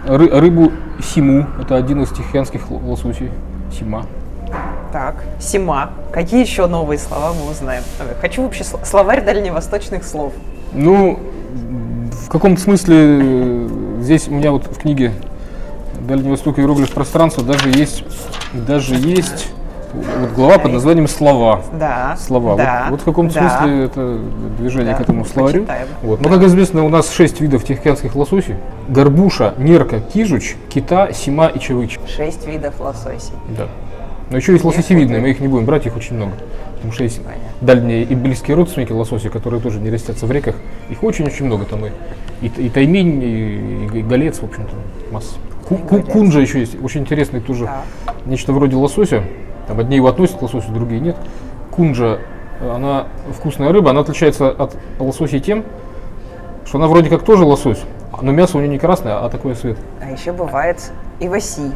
[0.07, 0.72] ры, рыбу
[1.03, 3.31] симу, это один из тихоокеанских лососей,
[3.72, 4.07] сима.
[4.92, 5.90] Так, сима.
[6.11, 7.83] Какие еще новые слова мы узнаем?
[8.20, 10.33] Хочу вообще словарь дальневосточных слов.
[10.72, 11.20] Ну,
[12.11, 13.68] в каком-то смысле э,
[14.00, 15.12] здесь у меня вот в книге
[16.11, 18.03] Дальний Восток и иероглиф пространства даже есть,
[18.53, 19.46] даже есть
[19.92, 21.62] вот глава под названием «Слова».
[21.73, 22.16] Да.
[22.18, 22.57] Слова.
[22.57, 23.59] Да, вот, вот в каком-то да.
[23.59, 24.18] смысле это
[24.59, 25.66] движение да, к этому словарю.
[26.03, 26.20] Вот.
[26.20, 26.35] Но, да.
[26.35, 28.57] как известно, у нас шесть видов тихоокеанских лососей.
[28.88, 32.01] Горбуша, нерка, кижуч, кита, сима и чавыч.
[32.09, 33.35] Шесть видов лососей.
[33.57, 33.68] Да.
[34.31, 36.33] Но еще есть лососевидные, мы их не будем брать, их очень много.
[36.75, 37.49] Потому что есть Понятно.
[37.61, 40.57] Дальние и близкие родственники лососи, которые тоже не растятся в реках.
[40.88, 41.85] Их очень-очень много там.
[41.87, 41.90] И,
[42.42, 44.75] и, и таймень, и, и голец, в общем-то,
[45.12, 45.35] масса.
[45.68, 47.83] Ку- кунжа еще есть, очень интересный тоже, да.
[48.27, 49.23] нечто вроде лосося.
[49.68, 51.16] Там одни его относят к лососю, другие нет.
[51.70, 52.18] Кунжа,
[52.61, 55.64] она вкусная рыба, она отличается от лосося тем,
[56.64, 57.81] что она вроде как тоже лосось,
[58.20, 59.79] но мясо у нее не красное, а такое цвет.
[60.03, 61.70] А еще бывает иваси.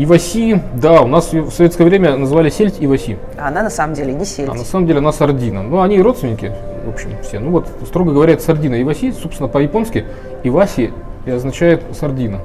[0.00, 3.18] Иваси, да, у нас в советское время называли сельдь иваси.
[3.36, 4.48] А она на самом деле не сельдь.
[4.48, 5.64] А на самом деле она сардина.
[5.64, 6.52] Ну, они родственники,
[6.86, 7.40] в общем, все.
[7.40, 10.04] Ну вот, строго говоря, сардина иваси, собственно, по-японски
[10.44, 10.92] иваси
[11.26, 12.40] и означает сардина.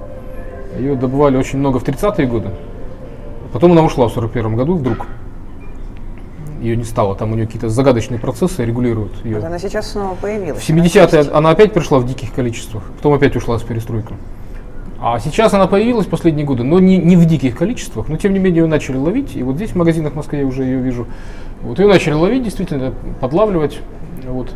[0.79, 2.49] Ее добывали очень много в 30-е годы.
[3.51, 5.05] Потом она ушла в 41 году вдруг.
[6.59, 9.35] Ее не стало, там у нее какие-то загадочные процессы регулируют ее.
[9.35, 10.59] Вот она сейчас снова появилась.
[10.59, 14.17] В 70-е она опять пришла в диких количествах, потом опять ушла с перестройкой.
[15.05, 18.39] А сейчас она появилась последние годы, но не, не в диких количествах, но тем не
[18.39, 19.35] менее ее начали ловить.
[19.35, 21.07] И вот здесь в магазинах в Москве я уже ее вижу.
[21.61, 23.81] Вот ее начали ловить, действительно, подлавливать.
[24.25, 24.53] Вот.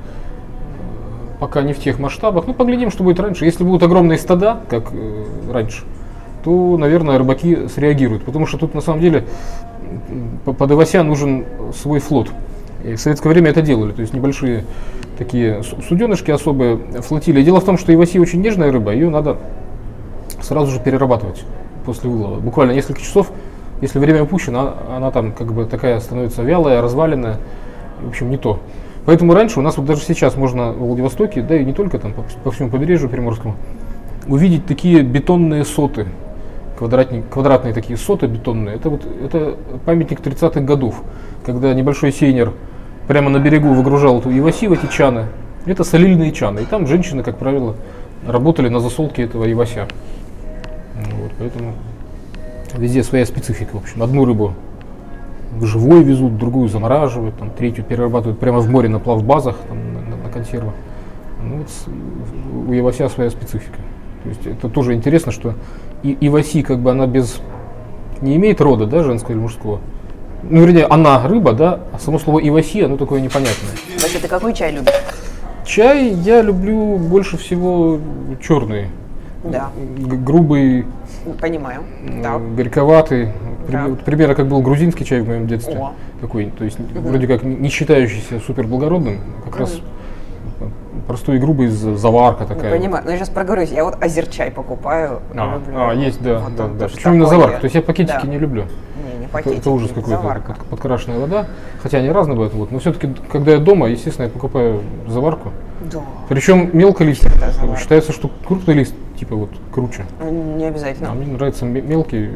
[1.41, 2.47] Пока не в тех масштабах.
[2.47, 3.43] Ну, поглядим, что будет раньше.
[3.43, 5.83] Если будут огромные стада, как э, раньше,
[6.45, 8.23] то, наверное, рыбаки среагируют.
[8.23, 9.25] Потому что тут на самом деле
[10.45, 11.43] под Ивася нужен
[11.75, 12.29] свой флот.
[12.85, 14.63] И в советское время это делали, то есть небольшие
[15.17, 17.43] такие суденышки особые, флотилии.
[17.43, 19.39] Дело в том, что Иваси очень нежная рыба, ее надо
[20.47, 21.43] сразу же перерабатывать
[21.85, 22.39] после вылова.
[22.39, 23.31] Буквально несколько часов
[23.81, 27.37] если время упущено, она там как бы такая становится вялая, разваленная.
[28.01, 28.59] В общем, не то.
[29.05, 32.13] Поэтому раньше у нас вот даже сейчас можно в Владивостоке, да и не только там,
[32.13, 33.55] по, по всему побережью Приморскому,
[34.27, 36.07] увидеть такие бетонные соты,
[36.77, 38.75] квадратные, квадратные такие соты бетонные.
[38.75, 39.55] Это вот это
[39.85, 41.01] памятник 30-х годов,
[41.45, 42.53] когда небольшой сейнер
[43.07, 45.27] прямо на берегу выгружал эту иваси в эти чаны.
[45.65, 46.61] Это солильные чаны.
[46.61, 47.75] И там женщины, как правило,
[48.25, 49.87] работали на засолке этого ивася.
[50.97, 51.73] Ну Вот, поэтому
[52.75, 53.75] везде своя специфика.
[53.75, 54.53] В общем, одну рыбу
[55.61, 60.23] живой везут, другую замораживают, там, третью перерабатывают прямо в море на плавбазах, там, на, на-
[60.23, 60.73] на консервах.
[61.41, 61.67] Ну, вот
[62.69, 63.77] у ивася своя специфика.
[64.23, 65.53] То есть это тоже интересно, что
[66.03, 67.39] и, иваси, как бы она без
[68.21, 69.79] не имеет рода, да, женского или мужского.
[70.43, 73.71] Ну, вернее, она рыба, да, а само слово иваси, оно такое непонятное.
[74.01, 74.93] Вася, ты какой чай любишь?
[75.65, 77.99] Чай я люблю больше всего
[78.41, 78.87] черный.
[79.51, 80.85] Да, грубый,
[81.39, 81.81] понимаю.
[82.21, 82.39] Да.
[82.55, 83.29] горьковатый.
[83.69, 83.87] Да.
[84.05, 85.75] примерно как был грузинский чай в моем детстве.
[85.77, 85.91] О.
[86.21, 89.81] Такой, то есть вроде как не считающийся супер благородным, как раз
[91.05, 92.77] простой и грубый заварка такая.
[92.77, 93.03] Понимаю.
[93.05, 93.71] Но я сейчас проговорюсь.
[93.71, 95.19] Я вот озерчай покупаю.
[95.35, 95.73] А, люблю.
[95.79, 96.87] а, есть, да, Вот да, он да.
[96.87, 97.59] Причем именно заварка.
[97.59, 98.27] То есть я пакетики Да.
[98.27, 98.63] не люблю.
[98.63, 99.59] Не, не Это, пакетики.
[99.59, 101.47] это ужас какой-то, под- подкрашенная вода.
[101.81, 102.53] Хотя они разные бывают.
[102.53, 102.71] Вот.
[102.71, 105.51] Но все-таки, когда я дома, естественно, я покупаю заварку.
[105.91, 105.99] Да.
[106.29, 107.21] Причем мелколист.
[107.27, 107.79] Всегда заварка.
[107.81, 110.05] Считается, что крупный лист, типа вот круче.
[110.21, 111.13] Не А обязательно.
[111.13, 112.29] мне нравится ме- мелкий,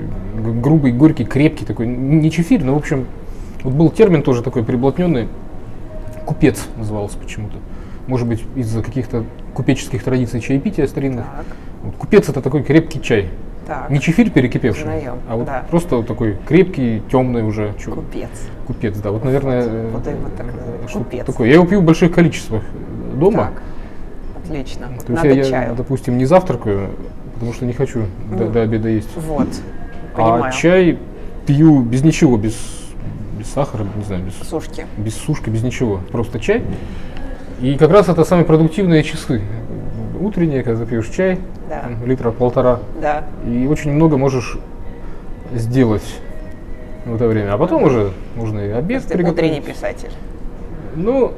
[0.62, 1.88] грубый, горький, крепкий такой.
[1.88, 3.06] Не чефирь, но в общем,
[3.64, 5.28] вот был термин тоже такой приблотненный.
[6.26, 7.58] Купец назывался почему-то.
[8.08, 11.26] Может быть, из-за каких-то купеческих традиций чаепития старинных.
[11.26, 11.46] Так,
[11.84, 13.30] Вот купец это такой крепкий чай.
[13.68, 13.90] так.
[13.90, 15.66] Не чефирь перекипевший, Узнаем, а вот да.
[15.70, 18.30] просто вот такой крепкий, темный уже чё- Купец.
[18.68, 19.12] купец, да.
[19.12, 20.90] Вот, наверное, э, Вот его так называют.
[20.90, 21.26] что-то Купец.
[21.26, 21.48] такое.
[21.48, 22.64] Я его пью в больших количествах
[23.16, 23.46] дома.
[23.54, 23.62] Так.
[24.52, 24.88] Отлично.
[24.88, 25.76] То есть Надо я, чаю.
[25.76, 26.90] допустим, не завтракаю,
[27.36, 28.06] потому что не хочу
[28.38, 29.10] до, до обеда есть.
[29.16, 29.48] Вот.
[30.14, 30.54] А Понимаю.
[30.54, 31.00] чай
[31.46, 32.56] пью без ничего, без,
[33.40, 34.86] без сахара, не знаю, без, Сушки.
[34.98, 36.02] без сушки, без ничего.
[36.12, 36.64] Просто чай.
[37.62, 39.42] И как раз это самые продуктивные часы.
[40.20, 41.84] Утренние, когда пьешь чай, Да.
[42.06, 43.24] литра полтора, Да.
[43.48, 44.58] и очень много можешь
[45.54, 46.04] сделать
[47.06, 47.54] в это время.
[47.54, 49.66] А потом уже можно и обед Ты утренний приготовить.
[49.66, 50.12] писатель.
[50.96, 51.32] Ну,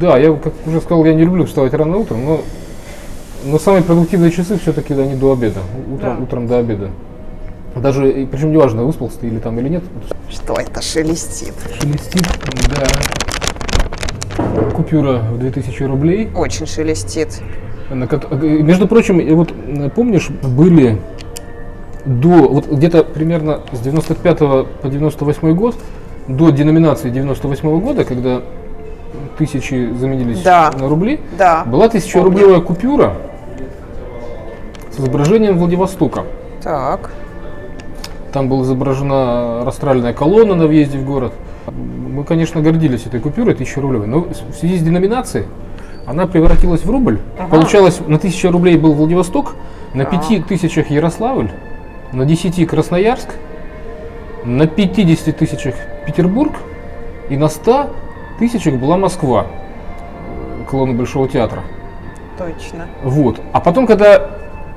[0.00, 2.40] да, я, как уже сказал, я не люблю вставать рано утром, но,
[3.44, 5.60] но самые продуктивные часы все-таки они до обеда,
[5.92, 6.22] утром, Да.
[6.22, 6.90] утром до обеда.
[7.74, 9.82] Даже, причем неважно, выспался ты или там или нет,
[10.30, 11.52] Что это шелестит?
[11.78, 12.26] шелестит,
[12.68, 12.86] да.
[14.74, 16.30] Купюра в 2000 рублей.
[16.34, 17.40] Очень шелестит.
[17.90, 20.98] на э, Между прочим, вот э, помнишь, были
[22.06, 25.74] до, вот где-то примерно с 95 по 98 год,
[26.28, 28.42] до деноминации 98 года, когда
[29.38, 30.70] тысячи заменились Да.
[30.76, 31.64] на рубли, Да.
[31.66, 33.14] была тысячерублевая купюра
[34.92, 36.24] с изображением Владивостока.
[36.62, 37.10] Так.
[38.32, 41.32] Там была изображена растральная колонна на въезде в город.
[41.66, 45.46] Мы, конечно, гордились этой купюрой, тысячерублевой, но в связи с деноминацией
[46.06, 47.18] она превратилась в рубль.
[47.50, 49.54] Получалось, на 1000 рублей был Владивосток,
[49.94, 51.50] на 5 тысячах Ярославль,
[52.12, 53.28] на 10 Красноярск,
[54.44, 55.74] на 50 тысячах
[56.06, 56.52] Петербург
[57.28, 57.90] и на 100
[58.38, 59.46] тысячах была Москва,
[60.70, 61.62] колонна Большого театра.
[62.38, 62.86] Точно.
[63.02, 63.40] Вот.
[63.52, 64.30] А потом, когда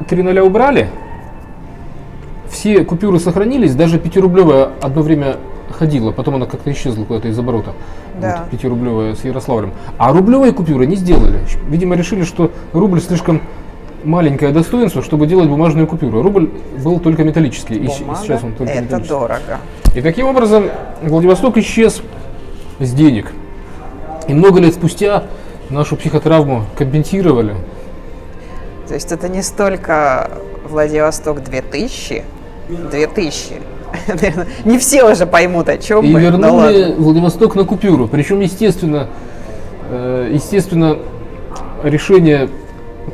[0.07, 0.89] 3 ноля убрали,
[2.49, 5.37] все купюры сохранились, даже пятирублевая одно время
[5.69, 7.73] ходила, потом она как-то исчезла куда-то из оборота.
[8.19, 8.39] Да.
[8.41, 9.71] Вот, пятирублевая с Ярославлем.
[9.97, 11.39] А рублевые купюры не сделали.
[11.67, 13.41] Видимо, решили, что рубль слишком
[14.03, 16.21] маленькое достоинство, чтобы делать бумажную купюру.
[16.21, 16.49] Рубль
[16.83, 18.19] был только металлический, и Бумага.
[18.21, 19.13] сейчас он только Это металлический.
[19.13, 19.57] дорого.
[19.95, 20.65] И таким образом
[21.03, 22.01] Владивосток исчез
[22.79, 23.31] с денег.
[24.29, 25.23] И много лет спустя
[25.71, 27.55] нашу психотравму компенсировали.
[28.87, 30.29] То есть это не столько
[30.69, 32.23] Владивосток 2000,
[32.91, 33.53] 2000.
[34.07, 36.21] Наверное, Не все уже поймут, о чем И мы.
[36.21, 36.95] вернули Ну ладно.
[36.99, 38.07] Владивосток на купюру.
[38.07, 39.07] Причем, естественно,
[39.89, 40.99] э, естественно,
[41.83, 42.49] решение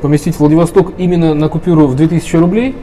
[0.01, 2.75] поместить Владивосток именно на купюру в 2000 рублей,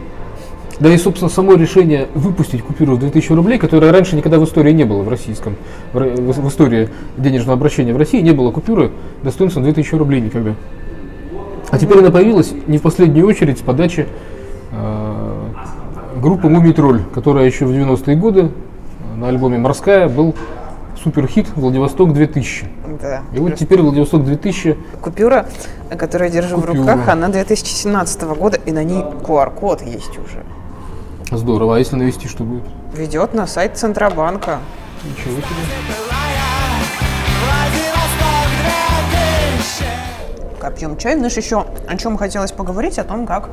[0.80, 4.72] да и, собственно, само решение выпустить купюру в 2000 рублей, которое раньше никогда в истории
[4.72, 5.56] не было в российском,
[5.92, 8.90] в, в- в истории денежного обращения в России не было купюры
[9.22, 10.54] достоинством 2000 рублей никогда.
[11.70, 14.06] А теперь она появилась не в последнюю очередь с подачи
[14.72, 15.44] э,
[16.20, 18.50] группы Мумий Тролль, которая еще в 90-е годы
[19.16, 20.34] на альбоме «Морская» был
[21.02, 22.64] суперхит «Владивосток 2000».
[23.00, 23.22] Да.
[23.34, 25.46] И вот теперь «Владивосток 2000» Купюра,
[25.98, 26.78] которую я держу в Купюра.
[26.78, 30.42] руках, она 2017 года, и на ней QR-код есть уже.
[31.36, 31.76] Здорово.
[31.76, 32.64] А если навести, что будет?
[32.94, 34.58] Ведет на сайт Центробанка.
[35.04, 35.46] Ничего себе.
[40.54, 43.50] Пока пьем чай, знаешь, еще о чем хотелось поговорить, о том, как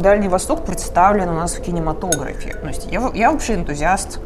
[0.00, 2.54] Дальний Восток представлен у нас в кинематографе.
[2.54, 4.20] То есть я, я вообще энтузиаст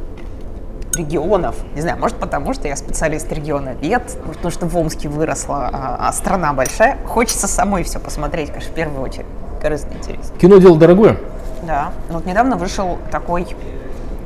[0.97, 1.57] регионов.
[1.75, 6.09] Не знаю, может потому, что я специалист региона может, потому что в Омске выросла, а,
[6.09, 6.99] а страна большая.
[7.07, 9.27] Хочется самой все посмотреть, конечно, в первую очередь.
[9.63, 10.37] Гораздо интересно.
[10.39, 11.19] Кино дело дорогое.
[11.67, 11.91] Да.
[12.11, 13.47] Вот недавно вышел такой,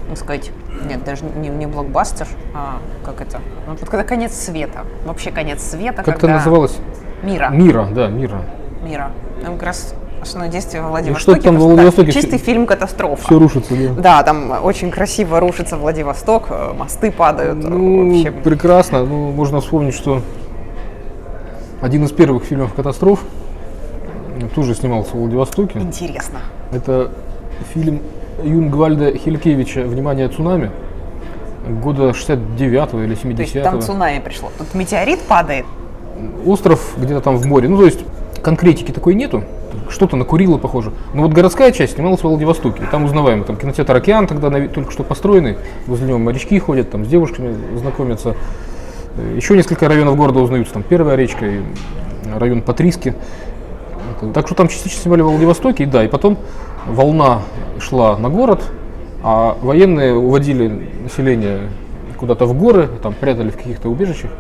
[0.09, 0.51] так сказать,
[0.89, 3.39] нет, даже не, не блокбастер, а как это?
[3.67, 4.81] Ну, вот когда конец света.
[5.05, 5.99] Вообще конец света.
[6.03, 6.77] Как это когда- называлось?
[7.23, 7.49] Мира.
[7.51, 8.43] Мира, да, мира.
[8.83, 9.11] Мира.
[9.45, 11.41] Там как раз основное действие в что Владивостоке.
[11.43, 13.23] там во просто, да, Владивостоке Чистый фильм катастрофа.
[13.25, 14.03] Все рушится, да.
[14.03, 17.65] Да, там очень красиво рушится Владивосток, э, мосты падают.
[17.65, 18.43] э, Ну, в общем.
[18.43, 19.05] прекрасно.
[19.05, 20.23] Ну, можно вспомнить, что
[21.81, 23.23] один из первых фильмов катастроф
[24.55, 25.79] тоже снимался в Владивостоке.
[25.79, 26.41] Интересно.
[26.73, 27.11] Это
[27.73, 28.01] фильм
[28.43, 30.71] Юнгвальда Хилькевича «Внимание, цунами»
[31.69, 34.51] года 69 или То есть 70 там цунами пришло.
[34.57, 35.67] Тут метеорит падает.
[36.45, 37.69] Остров где-то там в море.
[37.69, 38.01] Ну, то есть
[38.43, 39.45] конкретики такой нету.
[39.89, 40.93] Что-то на Курило похоже.
[41.15, 42.83] Но вот городская часть снималась в Владивостоке.
[42.91, 43.45] Там узнаваемо.
[43.45, 45.59] Там кинотеатр «Океан» тогда только что построенный.
[45.87, 48.35] Возле него морячки ходят, там с девушками знакомятся.
[49.17, 50.75] Э, Еще несколько районов города узнаются.
[50.75, 51.61] Там Первая речка и
[52.37, 53.15] район Патриски.
[54.35, 55.85] Так что там частично снимали в Владивостоке.
[55.85, 56.39] И да, и потом
[56.87, 57.43] волна
[57.79, 58.63] шла на город,
[59.23, 61.69] а военные уводили население
[62.17, 64.31] куда-то в горы, там прятали в каких-то убежищах.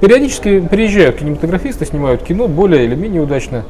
[0.00, 3.64] Периодически приезжают кинематографисты, снимают кино, более или менее удачно.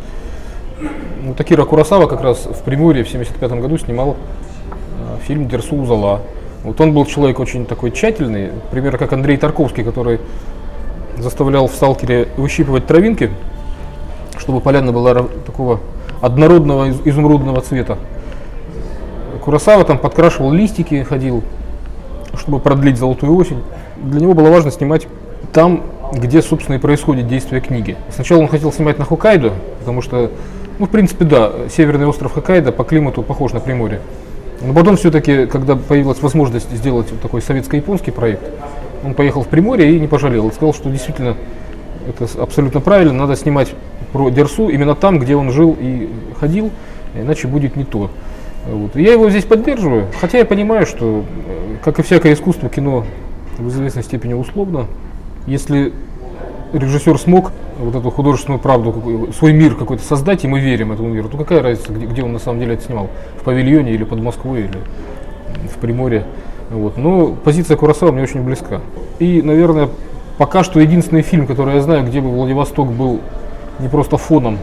[1.22, 6.22] Ну, Такира Курасава как раз в Приморье в 75 году снимал э, фильм «Дерсу Узала».
[6.62, 10.18] Вот он был человек очень такой тщательный, примерно как Андрей Тарковский, который
[11.18, 13.30] заставлял в «Сталкере» выщипывать травинки,
[14.38, 15.80] чтобы поляна была такого
[16.20, 17.98] однородного из- изумрудного цвета.
[19.42, 21.42] Курасава там подкрашивал листики, ходил,
[22.36, 23.62] чтобы продлить золотую осень.
[23.96, 25.06] Для него было важно снимать
[25.52, 25.82] там,
[26.12, 27.96] где, собственно, и происходит действие книги.
[28.10, 30.30] Сначала он хотел снимать на Хоккайдо, потому что,
[30.78, 34.00] ну, в принципе, да, северный остров Хоккайдо по климату похож на Приморье.
[34.62, 38.42] Но потом все-таки, когда появилась возможность сделать вот такой советско-японский проект,
[39.04, 40.48] он поехал в Приморье и не пожалел.
[40.48, 41.36] И сказал, что действительно
[42.08, 43.72] это абсолютно правильно, надо снимать
[44.14, 46.08] про Дерсу именно там, где он жил и
[46.38, 46.70] ходил,
[47.16, 48.10] иначе будет не то.
[48.64, 48.94] Вот.
[48.94, 53.04] Я его здесь поддерживаю, хотя я понимаю, что, э, как и всякое искусство, кино
[53.58, 54.86] в известной степени условно.
[55.48, 55.92] Если
[56.72, 57.50] режиссер смог
[57.80, 61.60] вот эту художественную правду, свой мир какой-то создать, и мы верим этому миру, то какая
[61.60, 63.10] разница, где, где он на самом деле это снимал?
[63.40, 64.78] В павильоне или под Москвой, или
[65.74, 66.24] в Приморье.
[66.70, 66.96] Вот.
[66.96, 68.80] Но позиция Курасава мне очень близка.
[69.18, 69.88] И, наверное,
[70.38, 73.18] пока что единственный фильм, который я знаю, где бы Владивосток был
[73.78, 74.58] не просто фоном,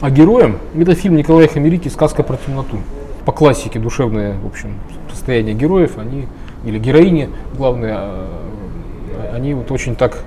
[0.00, 2.78] а героем, это фильм Николая Хамерики «Сказка про темноту».
[3.24, 4.74] По классике душевное, в общем,
[5.10, 6.26] состояние героев, они,
[6.64, 10.18] или героини, главные, а, они вот очень так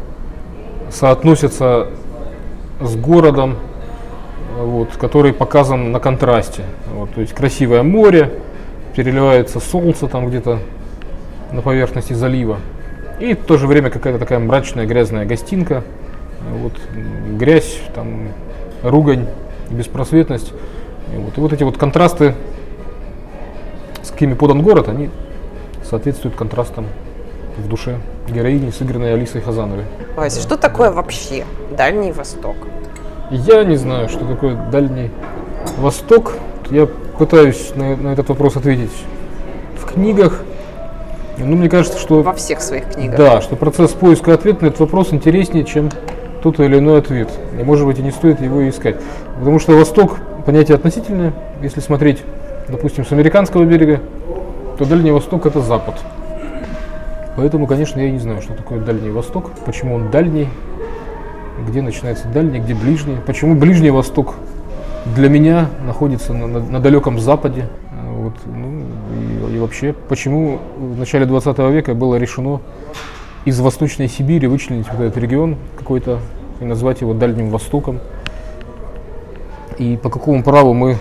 [0.90, 1.90] соотносятся
[2.80, 3.58] с городом,
[4.58, 6.64] вот, который показан на контрасте.
[6.94, 8.32] Вот, то есть красивое море,
[8.96, 10.60] переливается солнце там где-то
[11.52, 12.60] на поверхности залива.
[13.20, 15.84] И в то же время какая-то такая мрачная грязная гостинка.
[16.54, 18.30] Вот, м, грязь, там,
[18.84, 19.28] ругань,
[19.70, 20.54] беспросветность.
[21.14, 22.36] И вот, и вот эти вот контрасты,
[24.04, 25.10] с какими подан город, они
[25.84, 26.86] соответствуют контрастам
[27.58, 29.86] в душе героини, сыгранной Алисой Хазановой.
[30.16, 31.46] Вася, что такое вообще
[31.78, 32.56] Дальний Восток?
[33.32, 35.10] Я не знаю, что такое Дальний
[35.78, 36.34] Восток.
[36.70, 38.92] Я пытаюсь на, на этот вопрос ответить
[39.80, 40.42] в книгах.
[41.38, 43.18] Ну, мне кажется, что Во всех своих книгах.
[43.18, 45.90] да, что процесс поиска ответа на этот вопрос интереснее, чем
[46.46, 47.28] тот или иной ответ.
[47.60, 48.98] И, может быть, и не стоит его искать.
[49.40, 51.34] Потому что Восток понятие относительное.
[51.64, 52.22] Если смотреть,
[52.68, 54.00] допустим, с американского берега,
[54.78, 55.96] то Дальний Восток это Запад.
[57.36, 60.48] Поэтому, конечно, я не знаю, что такое Дальний Восток, почему он дальний,
[61.68, 64.36] где начинается дальний, где ближний, почему Ближний Восток
[65.16, 67.66] для меня находится на, на- на далеком Западе.
[68.18, 68.84] Вот, ну,
[69.50, 72.62] и, и вообще, почему в начале 20 века было решено
[73.46, 76.20] из Восточной Сибири вычленить вот этот регион какой-то
[76.60, 78.00] и назвать его Дальним Востоком.
[79.78, 80.98] И по какому праву мы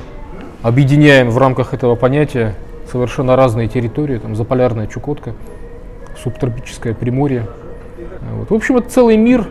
[0.63, 2.55] объединяем в рамках этого понятия
[2.91, 5.33] совершенно разные территории, там заполярная Чукотка,
[6.23, 7.47] субтропическое Приморье.
[8.39, 8.51] Вот.
[8.51, 9.49] В общем, это целый мир,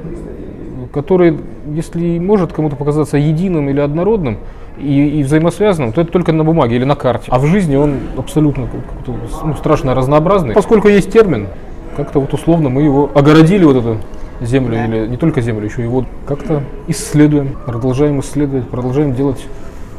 [0.93, 1.39] который,
[1.73, 4.37] если может кому-то показаться единым или однородным
[4.77, 7.27] и, и взаимосвязанным, то это только на бумаге или на карте.
[7.29, 8.67] А в жизни он абсолютно
[9.07, 10.53] ну, страшно разнообразный.
[10.53, 11.47] Поскольку есть термин,
[11.95, 13.97] как-то вот условно мы его огородили, вот эту
[14.41, 14.85] землю, Да.
[14.85, 16.07] или не только землю, еще воду.
[16.27, 19.45] Как-то исследуем, продолжаем исследовать, продолжаем делать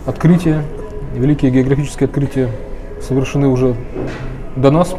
[0.07, 0.63] открытия.
[1.15, 2.49] Великие географические открытия
[3.01, 3.75] совершены уже
[4.57, 4.95] до нас.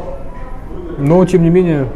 [0.97, 1.87] Но, тем не менее,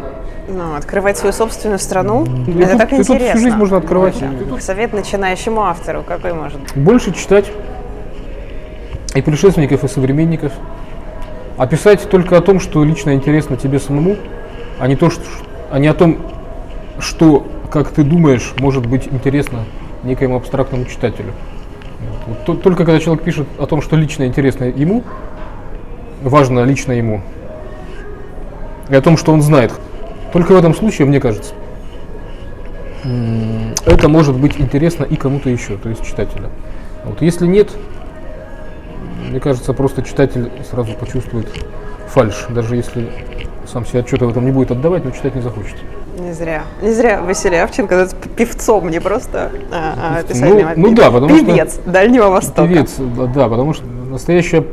[0.52, 3.30] Ну, открывать свою собственную страну, и это тут- так и тут интересно.
[3.36, 4.16] всю жизнь можно открывать.
[4.60, 7.52] Совет начинающему автору какой может больше читать,
[9.16, 10.52] и предшественников, и современников.
[11.58, 14.16] А писать только о том, что лично интересно тебе самому,
[14.80, 15.22] а не, то, что,
[15.72, 16.18] а не о том,
[17.00, 19.66] что, как ты думаешь, может быть интересно
[20.04, 21.34] некоему абстрактному читателю.
[22.00, 22.20] Вот.
[22.28, 25.04] Вот то- только когда человек пишет о том, что лично интересно ему,
[26.24, 27.22] важно лично ему,
[28.90, 29.74] и о том, что он знает,
[30.32, 31.54] только в этом случае, мне кажется,
[33.86, 36.50] это может быть интересно и кому-то еще, то есть читателю.
[37.06, 37.70] Вот если нет,
[39.30, 41.48] мне кажется, просто читатель сразу почувствует
[42.08, 43.10] фальш, даже если
[43.70, 45.76] сам себе отчета в этом не будет отдавать, но читать не захочет.
[46.20, 46.63] Не зря.
[46.82, 51.45] Не зря Василий Авченко певцом, не просто а, а, Ну, а ну да, потому что-
[51.45, 52.67] певец Дальнего Востока.
[52.67, 54.65] Певец, да, да, потому что настоящая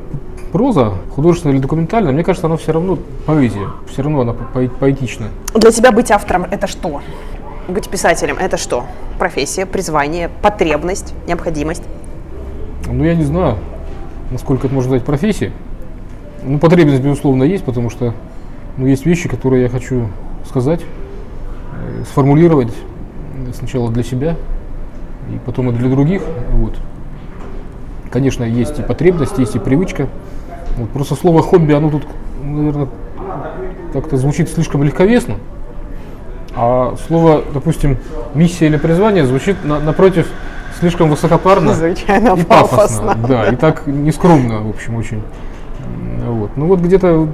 [0.50, 5.26] проза, художественная или документальная, мне кажется, она все равно поэзия, все равно она по- поэтична.
[5.54, 7.00] Для тебя быть автором– это что?
[7.68, 8.84] Быть писателем– это что?
[9.18, 11.82] Профессия, призвание, потребность, необходимость?
[12.90, 13.58] Ну, я не знаю,
[14.30, 15.52] насколько это можно назвать профессией.
[16.44, 18.14] Ну, потребность, безусловно, есть, потому что
[18.76, 20.08] ну, есть вещи, которые я хочу
[20.44, 22.72] сказать, э, сформулировать
[23.54, 24.36] сначала для себя,
[25.32, 26.22] и потом и для других.
[26.52, 26.76] Вот.
[28.10, 30.08] Конечно, есть и потребность, есть и привычка.
[30.76, 32.04] Вот просто слово хобби, оно тут,
[32.42, 32.88] наверное,
[33.92, 35.36] как-то звучит слишком легковесно.
[36.54, 37.98] А слово, допустим,
[38.34, 40.28] миссия или призвание звучит на- напротив
[40.80, 43.12] слишком высокопарно Чрезвычайно и пафосно.
[43.12, 43.26] пафосно.
[43.28, 45.22] Да, и так нескромно, в общем, очень.
[46.26, 46.50] Вот.
[46.56, 47.28] Ну вот где-то...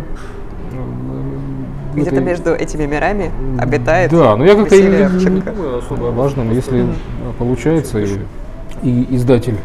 [1.92, 5.78] э, в Где-то этой- между этими мирами обитает Да, но я как-то не, не думаю
[5.78, 6.52] особо о важном.
[6.52, 6.86] Если
[7.38, 8.08] получается и,
[8.82, 9.56] и издатель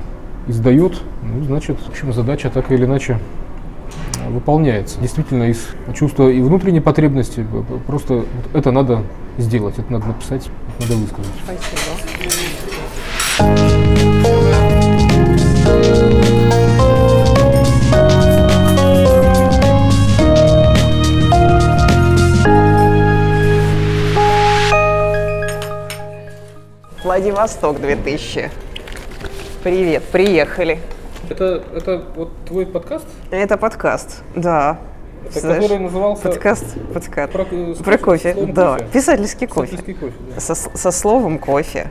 [0.47, 3.19] издает, ну, значит, в общем, задача так или иначе
[4.25, 4.99] э, выполняется.
[5.01, 9.01] Действительно, из чувства и внутренней потребности б- просто вот это надо
[9.38, 10.49] сделать, это надо написать,
[10.80, 11.32] это надо высказать.
[13.38, 13.76] Спасибо.
[27.08, 28.51] Владивосток 2000.
[29.64, 30.80] Привет, приехали.
[31.30, 34.78] Это, это вот твой подкаст, Это подкаст, да.
[35.32, 37.32] Знаешь, назывался подкаст, подкаст.
[37.32, 38.74] Про, э, Про кофе, да.
[38.74, 38.89] кофе.
[38.91, 39.72] Писательский кофе.
[39.78, 40.41] Писательский кофе, да.
[40.41, 41.89] Со, со словом кофе.